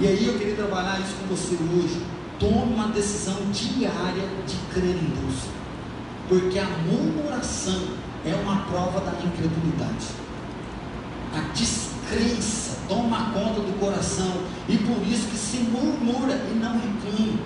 [0.00, 2.02] E aí eu queria trabalhar isso com você hoje.
[2.38, 5.44] Tome uma decisão diária de crer em Deus.
[6.28, 7.80] Porque a murmuração
[8.26, 10.08] é uma prova da incredulidade.
[11.34, 14.32] A descrença toma conta do coração
[14.68, 17.38] e por isso que se murmura e não reclama.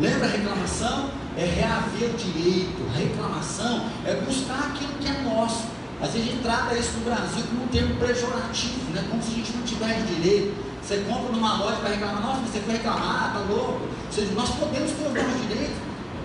[0.00, 1.10] Lembra a reclamação?
[1.36, 2.82] É reaver o direito.
[2.94, 5.64] A reclamação é buscar aquilo que é nosso.
[6.00, 9.04] Às vezes a gente trata isso no Brasil como um termo pejorativo, né?
[9.10, 10.54] como se a gente não tivesse direito.
[10.82, 13.80] Você compra numa loja para reclamar, nossa, você foi reclamar, tá louco.
[13.82, 15.76] Ou seja, nós podemos ter os nossos direitos.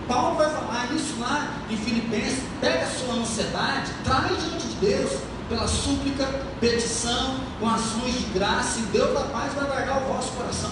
[0.08, 2.44] Paulo vai falar isso lá em Filipenses.
[2.60, 6.26] Pega a sua ansiedade, traz diante de Deus pela súplica,
[6.62, 10.72] petição, com ações de graça, e Deus da paz vai guardar o vosso coração.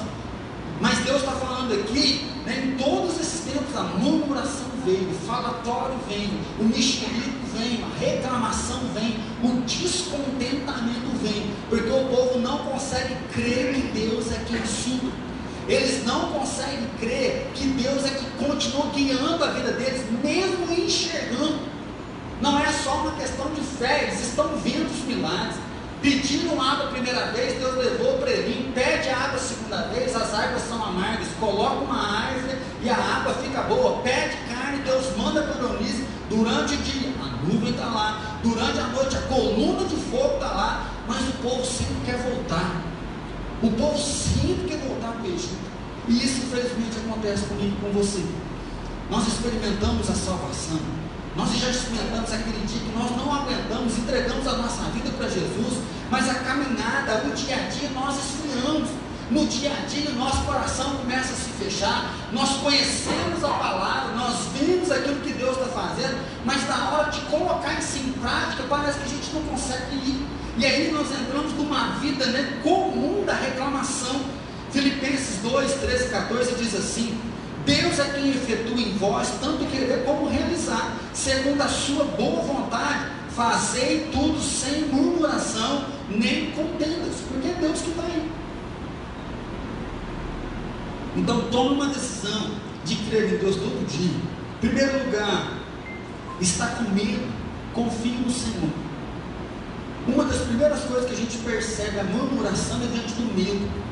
[0.80, 5.98] Mas Deus está falando aqui, né, em todos esses tempos, a murmuração veio, o falatório
[6.08, 13.16] vem, o mexerico vem, a reclamação vem, o descontentamento vem, porque o povo não consegue
[13.34, 15.12] crer que Deus é quem supre.
[15.68, 21.60] Eles não conseguem crer que Deus é que continua guiando a vida deles, mesmo enxergando.
[22.42, 25.56] Não é só uma questão de fé, eles estão vendo os milagres.
[26.02, 30.34] Pediram água a primeira vez, Deus levou para ele, pede água a segunda vez, as
[30.34, 35.44] águas são amargas, coloca uma árvore e a água fica boa, pede carne, Deus manda
[35.44, 39.98] para Dionísio durante o dia, a nuvem está lá, durante a noite a coluna de
[39.98, 42.82] fogo está lá, mas o povo sempre quer voltar.
[43.62, 45.58] O povo sempre quer voltar para o Egito.
[46.08, 48.24] E isso infelizmente acontece comigo com você.
[49.10, 50.80] Nós experimentamos a salvação
[51.40, 55.78] nós já experimentamos aquele dia que nós não aguentamos, entregamos a nossa vida para Jesus,
[56.12, 58.90] mas a caminhada, o dia a dia, nós esfriamos.
[59.32, 62.12] No dia a dia, o nosso coração começa a se fechar.
[62.34, 67.22] Nós conhecemos a palavra, nós vimos aquilo que Deus está fazendo, mas na hora de
[67.22, 70.28] colocar isso em prática, parece que a gente não consegue ir.
[70.58, 74.20] E aí nós entramos numa vida né, comum da reclamação.
[74.72, 77.29] Filipenses 2, 13 e 14 diz assim:
[77.66, 83.12] Deus é quem efetua em vós tanto querer como realizar, segundo a sua boa vontade,
[83.36, 88.32] fazei tudo sem murmuração, nem contendas, porque é Deus que está aí.
[91.16, 92.52] Então tome uma decisão
[92.86, 94.12] de crer em Deus todo dia.
[94.62, 95.60] Em primeiro lugar,
[96.40, 97.28] está com medo,
[97.74, 98.70] confie no Senhor.
[100.08, 103.89] Uma das primeiras coisas que a gente percebe a murmuração é diante do medo.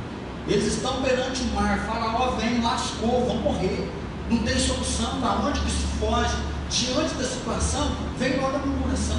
[0.48, 3.92] Eles estão perante o mar, Faraó vem, lascou, vão morrer.
[4.30, 6.36] Não tem solução, para onde que se foge?
[6.70, 9.18] Diante da situação, vem logo a murmuração.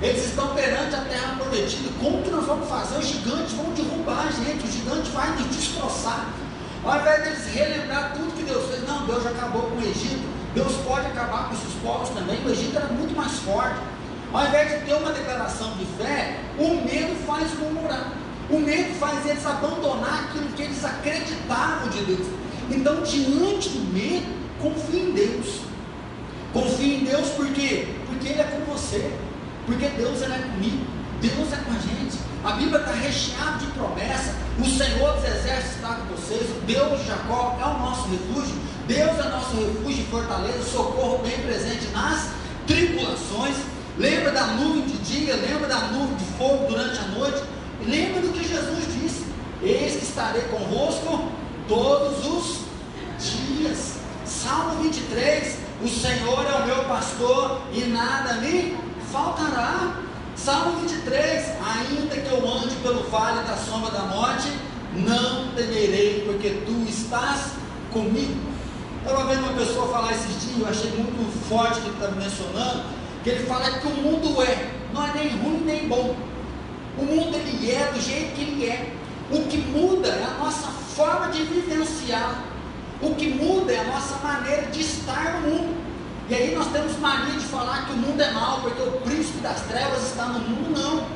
[0.00, 1.90] Eles estão perante a terra prometida.
[2.00, 2.98] Como que nós vamos fazer?
[2.98, 6.26] Os gigantes vão derrubar a gente, os gigantes vão nos destroçar.
[6.84, 10.72] Ao invés deles relembrar tudo que Deus fez, não, Deus acabou com o Egito, Deus
[10.86, 12.42] pode acabar com esses povos também.
[12.44, 13.80] O Egito era muito mais forte.
[14.32, 18.19] Ao invés de ter uma declaração de fé, o medo faz murmurar.
[18.50, 22.26] O medo faz eles abandonar aquilo que eles acreditavam de Deus.
[22.70, 24.26] Então, diante do medo,
[24.60, 25.60] confie em Deus.
[26.52, 27.88] Confie em Deus por quê?
[28.06, 29.12] Porque Ele é com você.
[29.66, 30.84] Porque Deus ele é comigo.
[31.20, 32.18] Deus é com a gente.
[32.42, 34.34] A Bíblia está recheada de promessa.
[34.58, 36.50] O Senhor dos Exércitos está com vocês.
[36.50, 38.54] O Deus de Jacó é o nosso refúgio.
[38.88, 42.30] Deus é nosso refúgio e fortaleza, socorro bem presente nas
[42.66, 43.56] tribulações.
[43.98, 47.42] Lembra da nuvem de dia, lembra da nuvem de fogo durante a noite.
[47.86, 49.24] Lembra do que Jesus disse:
[49.62, 51.30] Eis que estarei convosco
[51.68, 52.60] todos os
[53.18, 53.94] dias.
[54.24, 58.76] Salmo 23: O Senhor é o meu pastor e nada me
[59.10, 59.96] faltará.
[60.36, 64.48] Salmo 23: Ainda que eu ande pelo vale da sombra da morte,
[64.94, 67.52] não temerei, porque tu estás
[67.92, 68.50] comigo.
[69.02, 72.84] Estava vendo uma pessoa falar esses dias, eu achei muito forte que ele estava mencionando,
[73.24, 76.14] que ele fala que o mundo é, não é nem ruim nem bom.
[76.98, 78.92] O mundo ele é do jeito que ele é.
[79.30, 82.44] O que muda é a nossa forma de vivenciar.
[83.00, 85.76] O que muda é a nossa maneira de estar no mundo.
[86.28, 89.38] E aí nós temos mania de falar que o mundo é mau, porque o príncipe
[89.38, 91.06] das trevas está no mundo, não.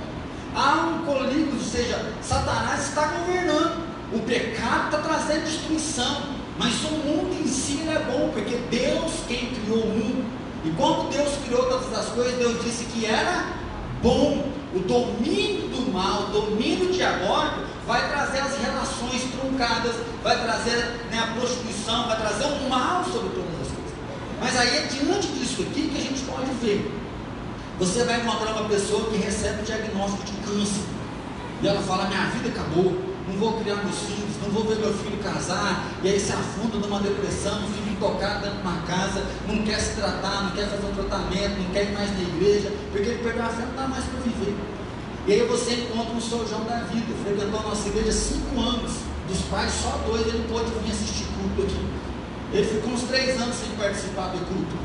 [0.56, 3.84] Há um colírio, ou seja, Satanás está governando.
[4.12, 6.34] O pecado está trazendo destruição.
[6.56, 10.24] Mas o mundo em si é bom, porque Deus quem criou o mundo.
[10.64, 13.44] E quando Deus criou todas as coisas, Deus disse que era
[14.02, 14.53] bom.
[14.74, 20.76] O domínio do mal, o domínio diabólico, vai trazer as relações truncadas, vai trazer
[21.10, 23.92] né, a prostituição, vai trazer o mal sobre todas as coisas.
[24.40, 26.90] Mas aí é diante disso aqui que a gente pode ver.
[27.78, 30.82] Você vai encontrar uma pessoa que recebe o diagnóstico de câncer.
[31.62, 33.13] E ela fala: Minha vida acabou,
[33.44, 35.84] vou criar meus filhos, não vou ver meu filho casar.
[36.02, 39.96] E aí se afunda numa depressão, fica intocado dentro de uma casa, não quer se
[39.96, 43.44] tratar, não quer fazer um tratamento, não quer ir mais na igreja, porque ele perdeu
[43.44, 44.56] a fé, não dá mais para viver.
[45.26, 48.92] E aí você encontra um São João da vida, frequentou a nossa igreja cinco anos,
[49.28, 51.84] dos pais só dois, ele pôde vir assistir culto aqui.
[52.52, 54.76] Ele ficou uns três anos sem participar do culto.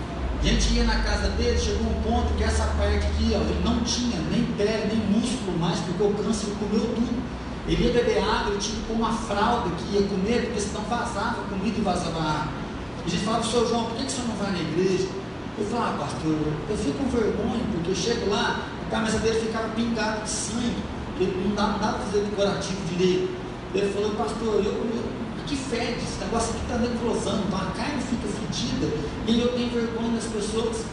[0.42, 3.62] A gente ia na casa dele, chegou um ponto que essa parte aqui, ó, ele
[3.64, 7.29] não tinha nem pele, nem músculo mais, porque o câncer comeu tudo.
[7.70, 11.44] Ele ia beber água, ele tinha pôr uma fralda que ia comer, porque senão vazava
[11.44, 12.52] comida e vazava água.
[13.06, 13.68] A gente falava, Sr.
[13.68, 15.08] João, por que, que o senhor não vai na igreja?
[15.56, 16.36] Eu falava, ah, pastor,
[16.68, 20.82] eu fico com vergonha, porque eu chego lá, a camisa dele ficava pingada de sangue,
[21.20, 23.30] ele não dava nada para fazer decorativo direito.
[23.76, 25.04] Ele falou, pastor, eu, eu
[25.46, 28.88] que fede, esse negócio aqui está necrosando, então a carne fica fedida,
[29.28, 30.86] e eu tenho vergonha das pessoas.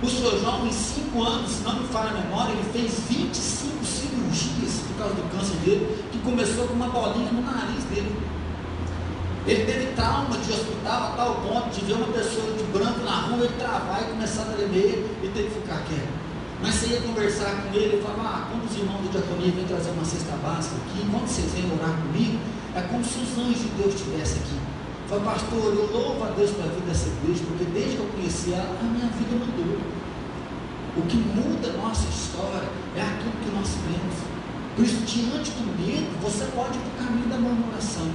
[0.00, 3.84] O senhor João, em cinco anos, se não me falha a memória, ele fez 25
[3.84, 8.14] cirurgias causa do câncer dele, que começou com uma bolinha no nariz dele.
[9.46, 13.32] Ele teve trauma de hospital a tal ponto de ver uma pessoa de branco na
[13.32, 16.12] rua e travar e começar a tremer e ter que ficar quieto.
[16.60, 19.64] Mas você ia conversar com ele e falava, ah, quando os irmãos do diaconia vêm
[19.64, 22.36] trazer uma cesta básica aqui, quando vocês vêm orar comigo,
[22.76, 24.60] é como se os anjos de Deus estivessem aqui.
[25.08, 28.52] Fala, pastor, eu louvo a Deus pela vida dessa igreja, porque desde que eu conheci
[28.52, 29.80] ela, a minha vida mudou.
[30.96, 34.16] O que muda a nossa história é aquilo que nós cremos.
[34.80, 38.08] Por isso, diante do medo, você pode ir para o caminho da murmuração.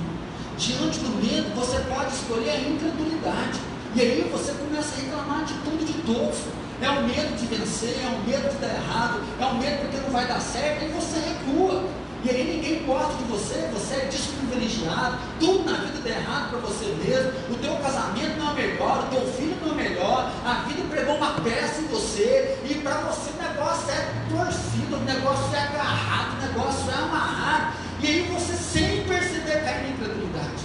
[0.58, 3.60] Diante do medo, você pode escolher a incredulidade.
[3.94, 6.40] E aí você começa a reclamar de tudo e de todos.
[6.82, 9.98] É o medo de vencer, é o medo de dar errado, é o medo porque
[9.98, 11.88] não vai dar certo, e você recua.
[12.26, 16.60] E aí ninguém gosta de você, você é desprivilegiado, tudo na vida dá errado para
[16.62, 20.54] você mesmo, o teu casamento não é melhor, o teu filho não é melhor, a
[20.68, 25.56] vida pregou uma peça em você, e para você o negócio é torcido, o negócio
[25.56, 26.25] é agarrado,
[26.56, 30.64] negócio é amarrado, e aí você sem perceber cai na incredulidade.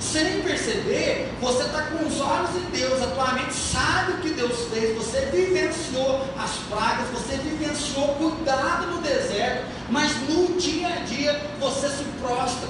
[0.00, 4.30] Sem perceber, você está com os olhos em Deus, a tua mente sabe o que
[4.30, 11.04] Deus fez, você vivenciou as pragas, você vivenciou cuidado no deserto, mas no dia a
[11.04, 12.68] dia você se prostra.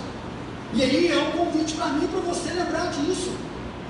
[0.72, 3.32] E aí é um convite para mim, para você lembrar disso.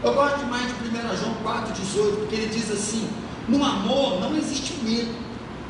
[0.03, 3.09] Eu gosto demais de 1 João 4,18, porque ele diz assim:
[3.49, 5.26] no amor não existe medo,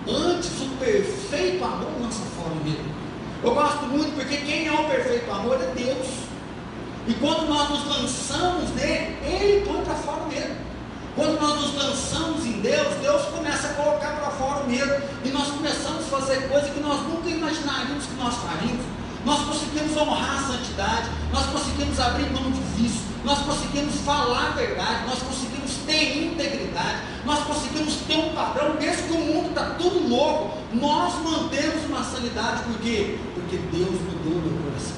[0.08, 2.84] antes o perfeito amor lança fora o medo.
[3.42, 6.06] Eu gosto muito porque quem é o perfeito amor é Deus.
[7.06, 10.56] E quando nós nos lançamos nele, ele põe para fora o medo.
[11.14, 15.02] Quando nós nos lançamos em Deus, Deus começa a colocar para fora o medo.
[15.24, 18.84] E nós começamos a fazer coisas que nós nunca imaginaríamos que nós faríamos.
[19.24, 24.50] Nós conseguimos honrar a santidade, nós conseguimos abrir mão de vício, nós conseguimos falar a
[24.50, 25.55] verdade, nós conseguimos
[25.86, 30.58] ter integridade, nós conseguimos ter um padrão, mesmo que o mundo está tudo louco.
[30.72, 33.18] Nós mantemos uma sanidade, por quê?
[33.34, 34.96] Porque Deus mudou meu coração.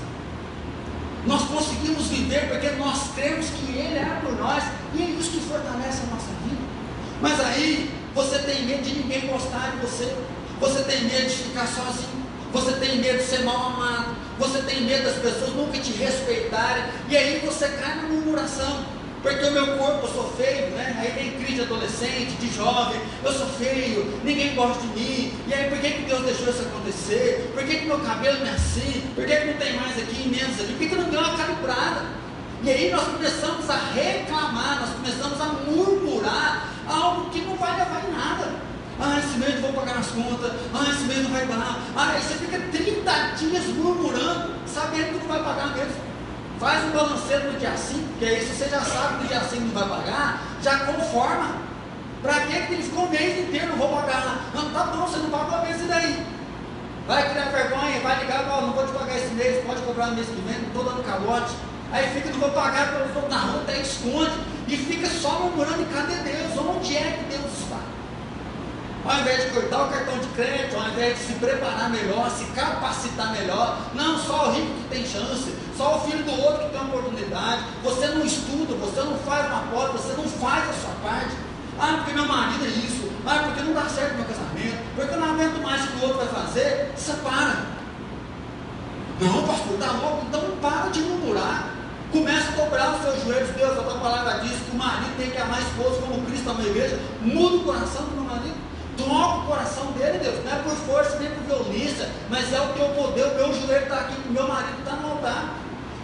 [1.27, 4.65] Nós conseguimos viver porque nós cremos que Ele é por nós,
[4.95, 6.63] e é isso que fortalece a nossa vida.
[7.21, 10.17] Mas aí, você tem medo de ninguém gostar de você,
[10.61, 14.83] você tem medo de ficar sozinho, você tem medo de ser mal amado, você tem
[14.83, 18.98] medo das pessoas nunca te respeitarem, e aí você cai na murmuração.
[19.23, 20.97] Porque o meu corpo, eu sou feio, né?
[21.01, 25.33] Aí tem crise de adolescente, de jovem, eu sou feio, ninguém gosta de mim.
[25.47, 27.51] E aí por que, que Deus deixou isso acontecer?
[27.53, 29.03] Por que, que meu cabelo não é assim?
[29.15, 30.69] Por que, que não tem mais aqui menos ali?
[30.69, 32.07] Por que, que não deu uma calibrada?
[32.63, 38.05] E aí nós começamos a reclamar, nós começamos a murmurar algo que não vai levar
[38.09, 38.69] em nada.
[39.01, 40.53] Ah, esse mês não vou pagar as contas.
[40.75, 41.79] Ah, esse mês não vai dar.
[41.97, 46.08] Ah, aí você fica 30 dias murmurando, sabendo que não vai pagar mesmo.
[46.59, 49.41] Faz um balanceiro no dia 5, porque aí se você já sabe que no dia
[49.41, 51.69] 5 não vai pagar, já conforma.
[52.21, 54.41] Para que ele ficou o mês inteiro, não vou pagar?
[54.53, 56.27] Não, tá bom, você não pagou o mês e daí?
[57.07, 60.17] Vai criar vergonha, vai ligar, oh, não vou te pagar esse mês, pode cobrar no
[60.17, 61.55] mês que vem, estou dando calote.
[61.93, 64.33] Aí fica, não vou pagar, porque eu na rua, até esconde,
[64.67, 66.59] e fica só murmurando, cadê Deus?
[66.59, 67.48] Onde é que Deus?
[69.09, 72.45] Ao invés de cortar o cartão de crédito, ao invés de se preparar melhor, se
[72.53, 76.77] capacitar melhor, não só o rico que tem chance, só o filho do outro que
[76.77, 77.63] tem oportunidade.
[77.83, 81.35] Você não estuda, você não faz uma porta, você não faz a sua parte.
[81.81, 83.11] Ah, porque meu marido é isso.
[83.25, 84.79] Ah, porque não dá certo meu casamento.
[84.95, 86.93] Porque eu não aguento mais o que o outro vai fazer.
[86.95, 87.57] Separa.
[89.21, 90.27] Não, pastor, está louco?
[90.27, 91.71] Então para de murmurar.
[92.13, 93.57] Começa a dobrar os seus joelhos.
[93.57, 96.51] Deus, a tua palavra diz que o marido tem que amar a esposa como Cristo
[96.51, 97.01] ama a igreja.
[97.23, 98.68] Muda o coração do meu marido.
[98.99, 100.45] Toca o coração dele, Deus.
[100.45, 103.27] Não é por força nem por violência, mas é o teu poder.
[103.27, 105.55] O meu joelho está aqui, o meu marido está no altar.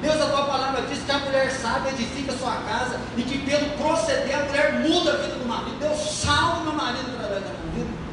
[0.00, 3.38] Deus, a tua palavra diz que a mulher sábia edifica a sua casa e que
[3.38, 5.76] pelo proceder a mulher muda a vida do marido.
[5.80, 8.04] Deus salva o meu marido através da minha vida.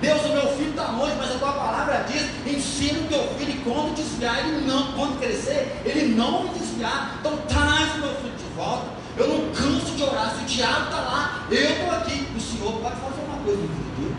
[0.00, 3.50] Deus, o meu filho está longe, mas a tua palavra diz: ensina o teu filho
[3.50, 7.16] e quando desviar, ele não, quando crescer, ele não desviar.
[7.20, 8.86] Então traz o meu filho de volta.
[9.16, 10.34] Eu não canso de orar.
[10.34, 12.26] Se o diabo está lá, eu estou aqui.
[12.36, 14.16] O Senhor pode fazer uma coisa no vida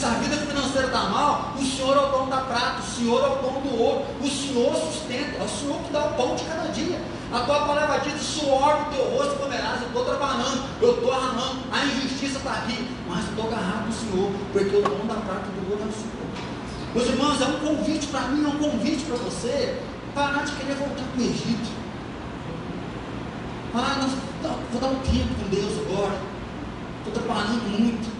[0.00, 3.22] se a vida financeira está mal, o Senhor é o dono da prata, o Senhor
[3.22, 6.34] é o dono do ouro, o Senhor sustenta, é o Senhor que dá o pão
[6.34, 6.98] de cada dia.
[7.30, 9.82] A tua palavra diz: suor do teu rosto comerás.
[9.82, 13.92] Eu estou trabalhando, eu estou arrumando, a injustiça está aqui, mas eu estou agarrado no
[13.92, 16.30] Senhor, porque o dono da prata do ouro é o Senhor.
[16.94, 19.82] Meus irmãos, é um convite para mim, é um convite para você,
[20.14, 21.70] parar de querer voltar para o Egito.
[23.74, 24.12] Ah, nós,
[24.72, 26.16] vou dar um tempo com Deus agora,
[27.04, 28.19] estou trabalhando muito.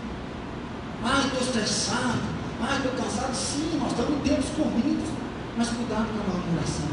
[1.04, 2.18] Ah, estou estressado.
[2.62, 3.34] Ah, estou cansado.
[3.34, 5.08] Sim, nós estamos em tempos corridos.
[5.56, 6.88] Mas cuidado com a murmuração.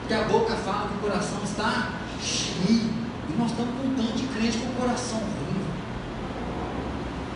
[0.00, 1.90] Porque a boca fala que o coração está
[2.22, 2.94] cheio.
[3.28, 5.64] E nós estamos com um tanto de crente com o coração ruim.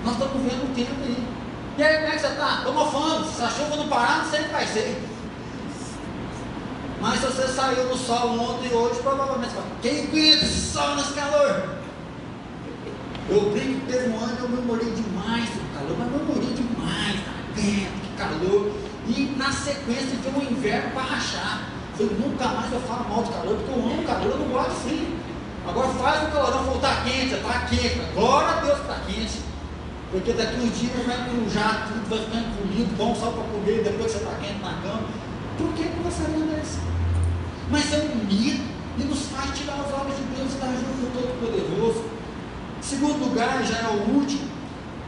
[0.05, 1.27] Nós estamos vendo o tempo aí.
[1.79, 2.55] E aí, como é que você está?
[2.59, 3.25] Estou mofando.
[3.25, 5.11] Se a chuva não parar, não sei o que vai ser.
[7.01, 10.73] Mas se você saiu no sol ontem e hoje, provavelmente você fala, quem aguenta esse
[10.73, 11.81] sol nesse calor?
[13.31, 15.49] Eu brinco que teve um ano eu memorei demais
[15.81, 18.73] calor, mas memorei demais, tá vento, que calor.
[19.09, 21.69] E na sequência veio um inverno para rachar.
[21.99, 24.71] Eu nunca mais eu falo mal de calor, porque eu amo calor, eu não gosto
[24.71, 25.09] de frio.
[25.67, 28.01] Agora faz o calorão voltar quente, está quente.
[28.15, 29.41] Glória a Deus que está quente.
[30.11, 34.11] Porque daqui uns dias vai encorujar tudo, vai ficar encolhido, bom só para comer, depois
[34.11, 35.07] você está quente na cama.
[35.57, 36.79] Por que, que você não desse?
[37.71, 38.65] Mas é um medo
[38.99, 42.05] e nos faz tirar os olhos de Deus e estar junto com o Todo-Poderoso.
[42.81, 44.49] Segundo lugar, já é o último,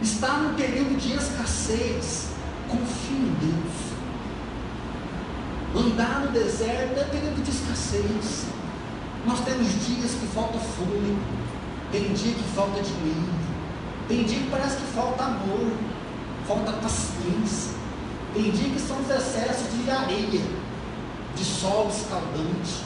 [0.02, 2.28] está num período de escassez,
[2.68, 3.92] confie em Deus.
[5.74, 8.46] Andar no deserto é período de escassez.
[9.24, 11.20] Nós temos dias que falta fôlego,
[11.92, 13.32] tem dia que falta dinheiro,
[14.08, 15.72] tem dia que parece que falta amor,
[16.46, 17.74] falta paciência,
[18.34, 20.42] tem dia que são os excessos de areia,
[21.36, 22.84] de sol escaldante,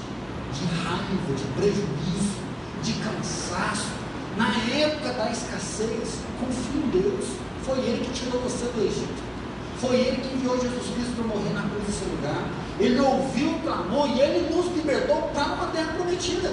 [0.53, 2.37] de raiva, de prejuízo,
[2.83, 3.96] de cansaço,
[4.37, 7.25] na época da escassez, confie em Deus.
[7.65, 9.23] Foi Ele que tirou você do Egito.
[9.81, 12.49] Foi Ele que enviou Jesus Cristo para morrer na cruz seu lugar.
[12.79, 16.53] Ele ouviu o clamor e Ele nos libertou para uma terra prometida.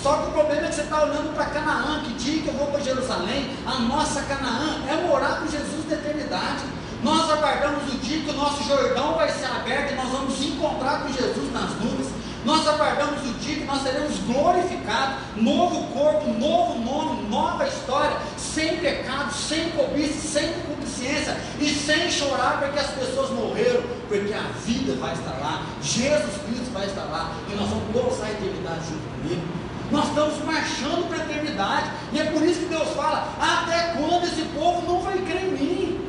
[0.00, 2.54] Só que o problema é que você está olhando para Canaã, que dia que eu
[2.54, 6.62] vou para Jerusalém, a nossa Canaã é morar com Jesus da eternidade.
[7.02, 11.02] Nós aguardamos o dia que o nosso Jordão vai ser aberto e nós vamos encontrar
[11.02, 12.07] com Jesus nas nuvens
[12.48, 18.78] nós aguardamos o dia que nós seremos glorificados, novo corpo, novo nome, nova história, sem
[18.78, 24.94] pecado, sem cobiça, sem concupiscência e sem chorar porque as pessoas morreram, porque a vida
[24.94, 29.02] vai estar lá, Jesus Cristo vai estar lá e nós vamos gozar a eternidade junto
[29.02, 29.42] com Ele.
[29.90, 31.90] Nós estamos marchando para a eternidade.
[32.12, 35.52] E é por isso que Deus fala: até quando esse povo não vai crer em
[35.52, 36.00] mim?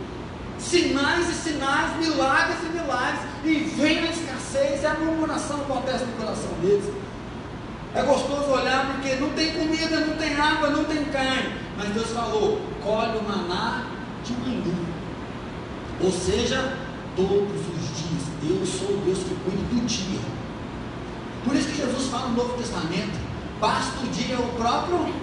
[0.57, 3.21] Sinais e sinais, milagres e milagres.
[3.45, 4.38] E vem a descarga
[4.99, 6.91] murmuração acontece no coração deles.
[7.93, 11.55] É gostoso olhar porque não tem comida, não tem água, não tem carne.
[11.77, 13.85] Mas Deus falou: colhe o maná
[14.23, 14.75] de manhã.
[16.01, 16.77] Ou seja,
[17.15, 18.29] todos os dias.
[18.41, 20.19] Eu sou o Deus que cuida do dia.
[21.43, 23.19] Por isso que Jesus fala no Novo Testamento:
[23.59, 25.13] basta o dia o próprio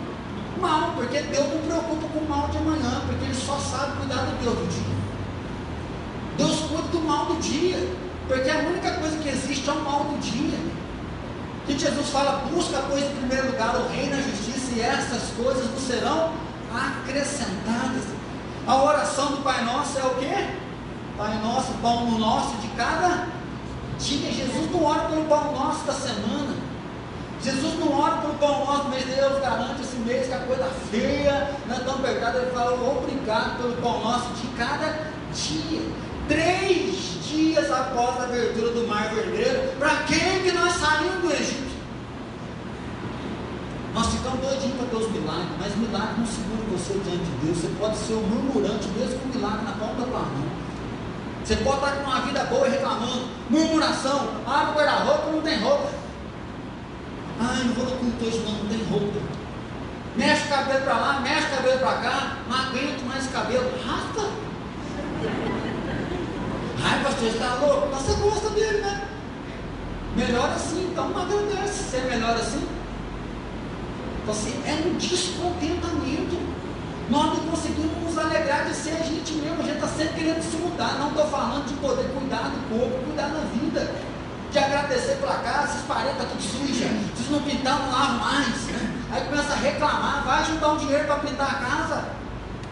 [0.60, 4.24] mal, porque Deus não preocupa com o mal de amanhã, porque Ele só sabe cuidar
[4.24, 4.96] do Deus do dia.
[6.36, 7.78] Deus cuida do mal do dia,
[8.28, 10.58] porque a única coisa que existe é o mal do dia.
[11.66, 15.70] Que Jesus fala: busca, pois, em primeiro lugar o reino a justiça, e essas coisas
[15.70, 16.32] não serão
[16.72, 18.04] acrescentadas.
[18.66, 20.48] A oração do Pai Nosso é o quê?
[21.16, 23.26] Pai Nosso, pão no nosso de cada
[23.98, 24.32] dia.
[24.32, 26.54] Jesus não ora pelo pão nosso da semana.
[27.42, 29.04] Jesus não ora pelo pão nosso mês.
[29.04, 32.38] Deus garante esse mês que a coisa feia não é tão pecado.
[32.38, 35.82] Ele fala, obrigado pelo pão nosso de cada dia.
[36.28, 41.76] Três dias após a abertura do Mar Vermelho, para quem que nós saímos do Egito?
[43.92, 47.58] Nós ficamos doidinhos para ter os milagres, mas milagre não segura você diante de Deus.
[47.58, 50.66] Você pode ser um murmurante, mesmo com milagre na palma da tua mão.
[51.44, 55.88] Você pode estar com uma vida boa reclamando, murmuração, abre o guarda-roupa, não tem roupa.
[57.40, 59.20] Ai, não vou no culto hoje não, não tem roupa.
[60.16, 63.70] Mexe o cabelo para lá, mexe o cabelo para cá, não aguento mais cabelo.
[63.86, 64.28] Raspa.
[66.82, 67.88] Ai, pastor, está louco?
[67.94, 69.08] Você gosta dele, né?
[70.14, 71.90] Melhor assim, então agradece.
[71.90, 72.66] Se é melhor assim,
[74.26, 76.36] você é um descontentamento.
[77.08, 79.60] Nós não conseguimos nos alegrar de ser a gente mesmo.
[79.60, 80.98] A gente está sempre querendo se mudar.
[80.98, 83.94] Não estou falando de poder cuidar do corpo, cuidar da vida.
[84.50, 86.86] De agradecer pela casa, esses parentes estão tudo suja.
[87.14, 88.68] Vocês não pintaram, lavam mais.
[89.12, 92.15] Aí começa a reclamar, vai juntar um dinheiro para pintar a casa.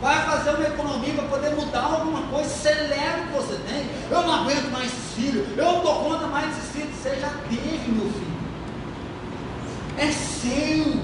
[0.04, 2.50] Vai fazer uma economia para poder mudar alguma coisa.
[2.50, 3.88] Celebra o que você tem.
[4.10, 5.48] Eu não aguento mais esses filhos.
[5.56, 6.94] Eu não dou conta mais desses filhos.
[6.94, 8.34] Você já teve, meu filho.
[9.96, 11.00] É seu.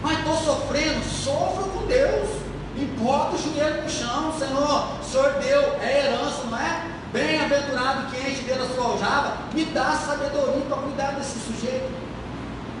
[0.00, 2.30] Mas estou sofrendo, sofra com Deus.
[2.76, 5.00] E bota o joelho no chão, Senhor.
[5.00, 6.90] O Senhor deu, é herança, não é?
[7.12, 9.36] Bem-aventurado que enche dele a sua aljava.
[9.52, 11.92] Me dá sabedoria para cuidar desse sujeito.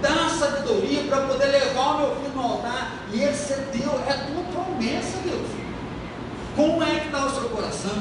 [0.00, 2.92] Dá sabedoria para poder levar o meu filho no altar.
[3.12, 5.53] E ele ser Deus, é tua promessa, Deus.
[6.56, 7.96] Como é que está o seu coração?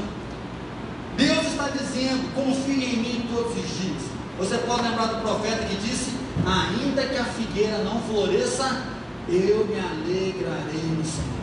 [1.18, 4.04] Deus está dizendo: confie em mim todos os dias.
[4.38, 6.12] Você pode lembrar do profeta que disse:
[6.46, 8.94] ainda que a figueira não floresça
[9.28, 11.34] eu me alegrarei no Senhor.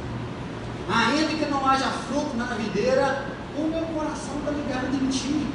[0.88, 5.46] Ainda que não haja fruto na videira, o meu coração está ligado em ti.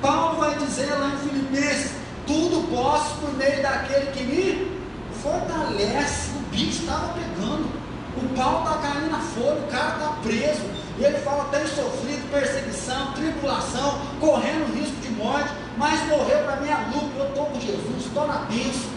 [0.00, 1.92] Paulo vai dizer lá em Filipenses:
[2.26, 4.80] tudo posso por meio daquele que me
[5.22, 6.30] fortalece.
[6.36, 7.68] O bicho estava pegando,
[8.16, 10.83] o pau está caindo na folha, o cara está preso.
[10.98, 16.70] E ele fala: tenho sofrido perseguição, tribulação, correndo risco de morte, mas morreu para mim
[16.70, 17.18] a luta.
[17.18, 18.94] Eu estou com Jesus, estou na bênção.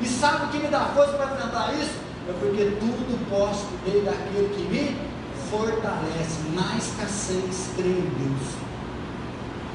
[0.00, 2.04] E sabe o que me dá força para enfrentar isso?
[2.28, 4.96] é porque tudo posso meio daquele que me
[5.50, 6.40] fortalece.
[6.54, 8.54] Na escassez, creio em Deus.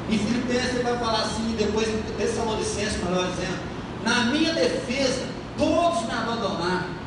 [0.09, 3.59] Em Filipenses ele vai falar assim, depois em Tessalonicenses, melhor dizendo,
[4.03, 6.98] na minha defesa, todos me abandonaram.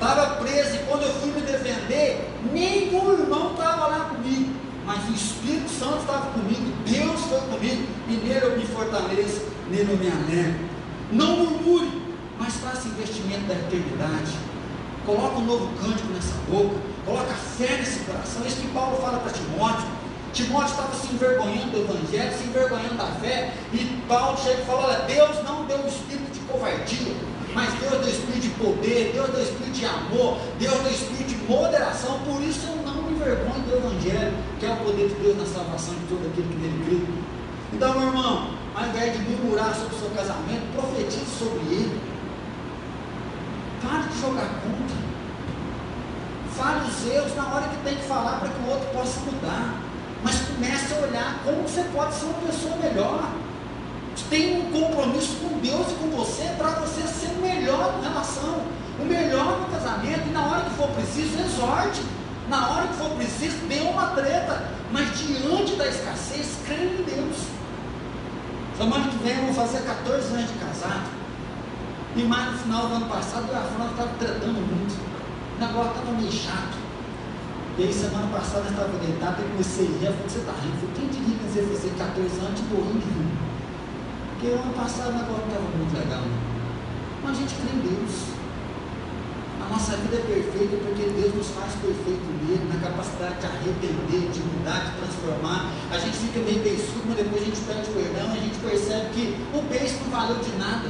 [0.00, 4.54] Estava preso e quando eu fui me defender, nenhum irmão estava lá comigo.
[4.86, 9.92] Mas o Espírito Santo estava comigo, Deus foi comigo, e nele eu me fortaleço, nele
[9.92, 10.60] eu me alegro.
[11.10, 11.90] Não murmure,
[12.38, 14.38] mas faça investimento da eternidade.
[15.04, 18.44] Coloca um novo cântico nessa boca, coloca fé nesse coração.
[18.44, 19.88] É isso que Paulo fala para Timóteo.
[20.32, 24.86] Timóteo estava se envergonhando do Evangelho, se envergonhando da fé, e Paulo chega e fala:
[24.86, 27.14] Olha, Deus não deu um espírito de covardia,
[27.58, 31.36] mas Deus deu espírito de poder, Deus deu espírito de amor, Deus deu espírito de
[31.50, 35.36] moderação, por isso eu não me envergonho do Evangelho, que é o poder de Deus
[35.38, 37.02] na salvação de todo aquele que nele crê.
[37.72, 42.00] Então, meu irmão, ao invés de murmurar sobre o seu casamento, profetize sobre ele.
[43.82, 44.98] Pare de jogar contra.
[46.54, 49.82] Fale os erros na hora que tem que falar para que o outro possa mudar.
[50.22, 53.32] Mas comece a olhar como você pode ser uma pessoa melhor.
[54.28, 58.62] Tem um compromisso com Deus e com você para você ser melhor na relação,
[58.98, 60.28] o melhor no casamento.
[60.28, 62.02] E na hora que for preciso, exorte.
[62.48, 64.70] Na hora que for preciso, dê uma treta.
[64.90, 67.36] Mas diante da escassez, creia em Deus.
[68.76, 71.10] Semana que vem eu vou fazer 14 anos de casado.
[72.16, 74.96] E mais no final do ano passado, eu e a Fran estava tratando muito.
[75.56, 76.78] O negócio estava meio chato.
[77.76, 80.06] E aí, semana passada, eu estava deitado, e comecei a rir.
[80.06, 80.74] Eu falei, você está rindo?
[80.74, 83.57] Eu falei, quem diria que você fazer 14 anos, de rir?
[84.38, 86.22] Porque ano passado negócio estava muito legal.
[87.24, 88.38] Mas a gente crê em Deus.
[89.58, 94.30] A nossa vida é perfeita porque Deus nos faz perfeito nele, na capacidade de arrepender,
[94.30, 95.66] de mudar, de transformar.
[95.90, 99.24] A gente fica meio beiçudo, mas depois a gente pede perdão a gente percebe que
[99.50, 100.86] o beijo não valeu de nada.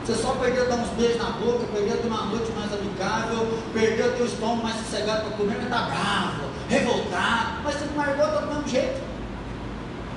[0.00, 4.16] Você só perdeu dar uns beijos na boca, perdeu ter uma noite mais amigável, perdeu
[4.16, 8.40] ter o estômago mais sossegado para comer, mas está bravo, revoltado, mas você não largou
[8.40, 9.17] do mesmo jeito.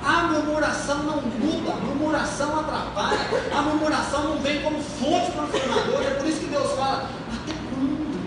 [0.04, 3.20] A murmuração não muda, a murmuração atrapalha,
[3.56, 8.20] a murmuração não vem como fonte transformadora, é por isso que Deus fala, até quando?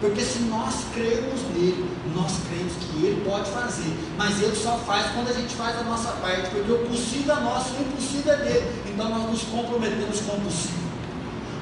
[0.00, 5.12] Porque se nós cremos nele, nós cremos que ele pode fazer, mas ele só faz
[5.12, 8.36] quando a gente faz a nossa parte, porque o possível é nosso, o impossível é
[8.36, 8.82] dele.
[8.86, 10.88] Então nós nos comprometemos com o possível.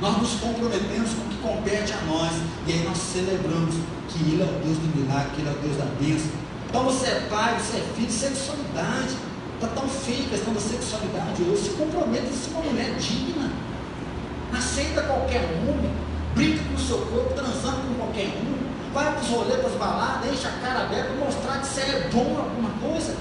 [0.00, 2.32] Nós nos comprometemos com o que compete a nós.
[2.66, 3.74] E aí nós celebramos
[4.08, 6.30] que Ele é o Deus do milagre, que Ele é o Deus da bênção.
[6.68, 9.16] Então você é pai, você é filho, sexualidade.
[9.56, 11.62] Está tão feia a questão da sexualidade hoje.
[11.62, 13.50] Se comprometa a ser uma mulher digna.
[14.52, 15.90] Aceita qualquer homem.
[16.34, 18.92] Brinca com o seu corpo, transando com qualquer um.
[18.92, 21.80] Vai para os rolês, para as baladas, enche a cara aberta para mostrar que você
[21.80, 23.16] é bom alguma coisa.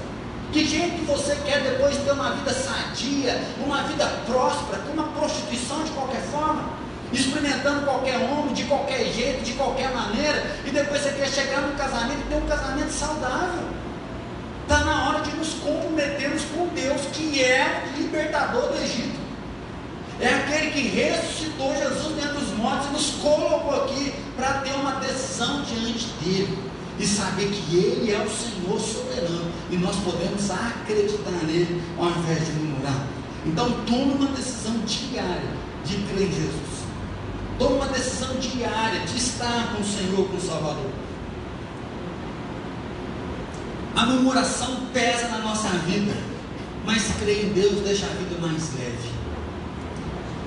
[0.52, 5.08] Que jeito que você quer depois ter uma vida sadia, uma vida próspera, com uma
[5.08, 6.64] prostituição de qualquer forma,
[7.12, 11.74] experimentando qualquer homem, de qualquer jeito, de qualquer maneira, e depois você quer chegar no
[11.76, 13.85] casamento e ter um casamento saudável.
[14.86, 19.18] Na hora de nos comprometermos com Deus, que é o libertador do Egito.
[20.20, 24.92] É aquele que ressuscitou Jesus dentro dos mortos e nos colocou aqui para ter uma
[25.00, 26.56] decisão diante dele
[27.00, 32.46] e saber que Ele é o Senhor soberano e nós podemos acreditar nele ao invés
[32.46, 33.06] de murmurar.
[33.44, 35.50] Então tome uma decisão diária
[35.84, 36.86] de crer em Jesus.
[37.58, 41.05] Tome uma decisão diária de estar com o Senhor, com o Salvador.
[43.96, 46.14] A murmuração pesa na nossa vida,
[46.84, 49.10] mas crer em Deus deixa a vida mais leve.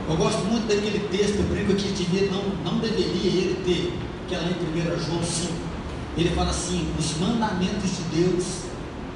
[0.07, 3.97] Eu gosto muito daquele texto, eu brinco que devia, não, não deveria ele ter,
[4.27, 5.69] que é lá em 1 João 5
[6.17, 8.45] ele fala assim: os mandamentos de Deus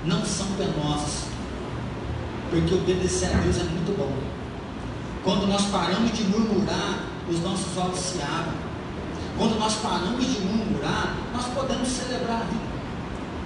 [0.06, 1.26] não são penosos,
[2.50, 4.14] porque obedecer a Deus é muito bom.
[5.24, 8.74] Quando nós paramos de murmurar, os nossos olhos se abrem.
[9.38, 12.63] Quando nós paramos de murmurar, nós podemos celebrar a vida.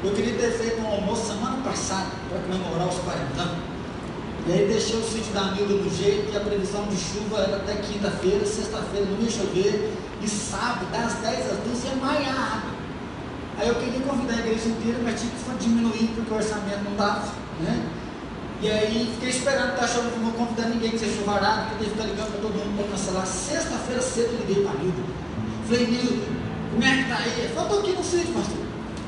[0.04, 3.58] Eu queria ter feito um almoço semana passada para comemorar os 40 anos.
[4.46, 7.58] E aí deixei o sítio da Nilda no jeito e a previsão de chuva era
[7.58, 9.92] até quinta-feira, sexta-feira não ia chover,
[10.22, 12.72] e sábado, das 10 às 12 ia maiar água.
[13.58, 16.96] Aí eu queria convidar a igreja inteira, mas tinha que diminuir porque o orçamento não
[16.96, 17.90] dava, né?
[18.62, 21.86] E aí fiquei esperando, tá achando que não vou convidar ninguém que seja chuvarado, porque
[21.86, 23.26] ficar ligando para todo mundo para cancelar.
[23.26, 25.04] Sexta-feira cedo eu liguei para a Nilda.
[25.68, 26.26] Falei, Nilda,
[26.72, 27.46] como é que tá aí?
[27.48, 28.67] Estou aqui no sítio, pastor.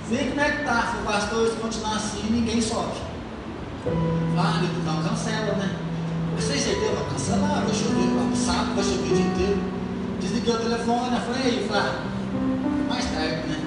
[0.10, 0.82] Falei, como é que tá?
[0.82, 2.94] Falei, pastor, se continuar assim, ninguém sobe.
[4.36, 5.76] Ah, Nilda, então cancela, né?
[6.40, 9.62] Sem certeza, vou cancelar, vai chover, vai sábado, vai chover o dia inteiro.
[10.20, 12.06] Desliguei o telefone, eu falei, aí, ah,
[12.90, 13.60] mais tarde, né?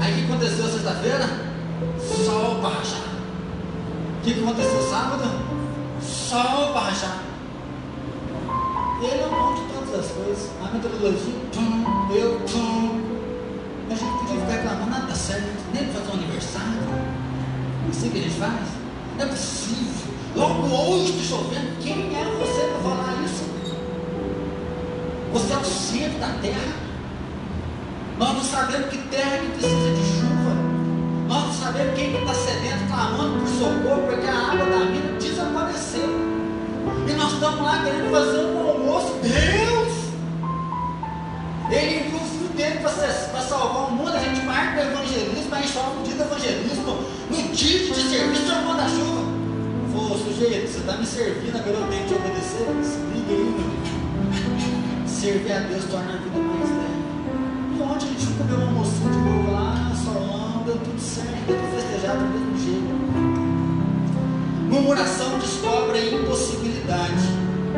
[0.00, 1.28] Aí o que aconteceu sexta-feira?
[2.00, 3.00] Sol para rachar.
[4.18, 5.22] O que aconteceu sábado?
[6.02, 7.18] Sol para rachar.
[9.00, 10.50] Ele é o bom de todas as coisas.
[10.60, 13.05] A metodologia, tum, eu, tum.
[13.88, 17.16] A gente podia ficar reclamando, nada dá certo, nem para fazer um aniversário.
[17.86, 18.68] Não sei o que a gente faz.
[19.16, 20.12] Não é possível.
[20.34, 21.80] Logo hoje está chovendo.
[21.80, 23.44] Quem é você para falar isso?
[25.32, 26.72] Você é o centro da terra.
[28.18, 30.56] Nós não sabemos que terra que precisa de chuva.
[31.28, 36.36] Nós não sabemos quem está sedento, clamando por socorro, porque a água da mina desapareceu.
[37.08, 39.14] E nós estamos lá querendo fazer um almoço.
[39.22, 39.96] Deus!
[41.70, 42.20] Ele enviou
[42.70, 44.12] o dele para salvar o mundo.
[44.12, 46.98] A gente marca o evangelismo, a gente fala no dia do evangelismo,
[47.30, 49.36] no dia de serviço, é manda chuva.
[49.92, 52.66] Falou, sujeito, você está me servindo, agora eu tenho que obedecer.
[52.82, 55.08] Se liga aí, meu.
[55.08, 56.96] Servir a Deus torna a vida mais leve
[57.82, 61.68] ontem a gente comeu um almoço de novo lá, Solão, deu tudo certo, deu para
[61.68, 62.96] festejar do mesmo jeito.
[64.68, 67.28] Murmuração descobre a impossibilidade,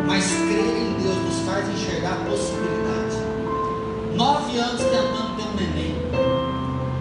[0.07, 3.07] mas crer em Deus nos faz enxergar a possibilidade.
[4.14, 5.94] Nove anos tentando ter um neném.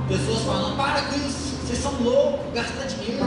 [0.07, 3.25] Pessoas falando, para com isso, vocês são loucos, gasta dinheiro,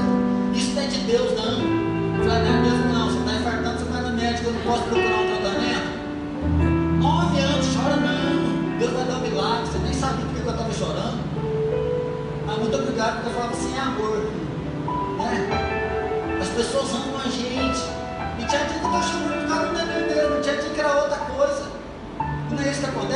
[0.55, 1.91] isso não é de Deus não.
[2.25, 4.83] Falei, não é mesmo não, você está infartando, você vai no médico, eu não posso
[4.85, 5.91] procurar um tratamento.
[7.01, 10.73] Nove anos, chora não, Deus vai dar um milagre, você nem sabia porque eu estava
[10.73, 11.19] chorando.
[12.47, 14.31] Mas muito obrigado, porque eu falava assim, é amor.
[15.19, 16.41] Né?
[16.41, 17.10] As pessoas amam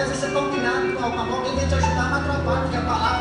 [0.03, 3.13] que você está humilhado com alguém vem te ajudar, mas atrapalha, porque a palavra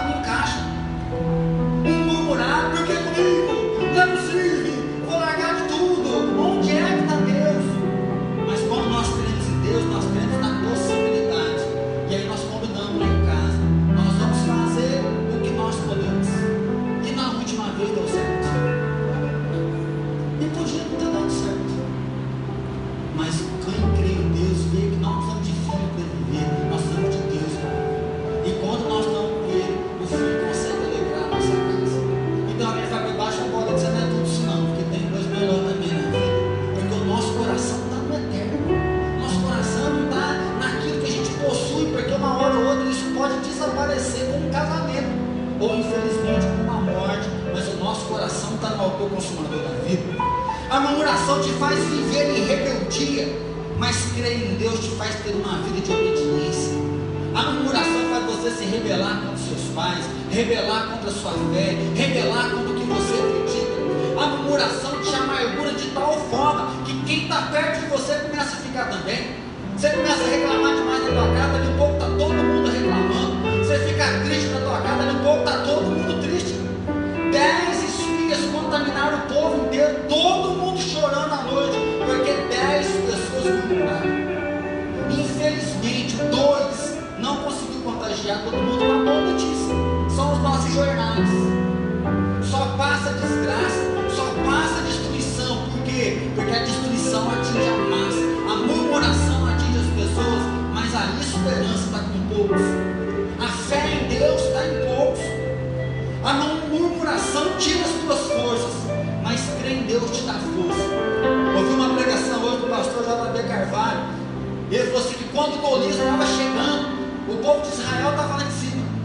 [117.93, 118.53] Israel estava lá em.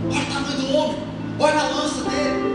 [0.08, 0.98] Olha o tamanho do homem,
[1.38, 2.47] olha a lança dele.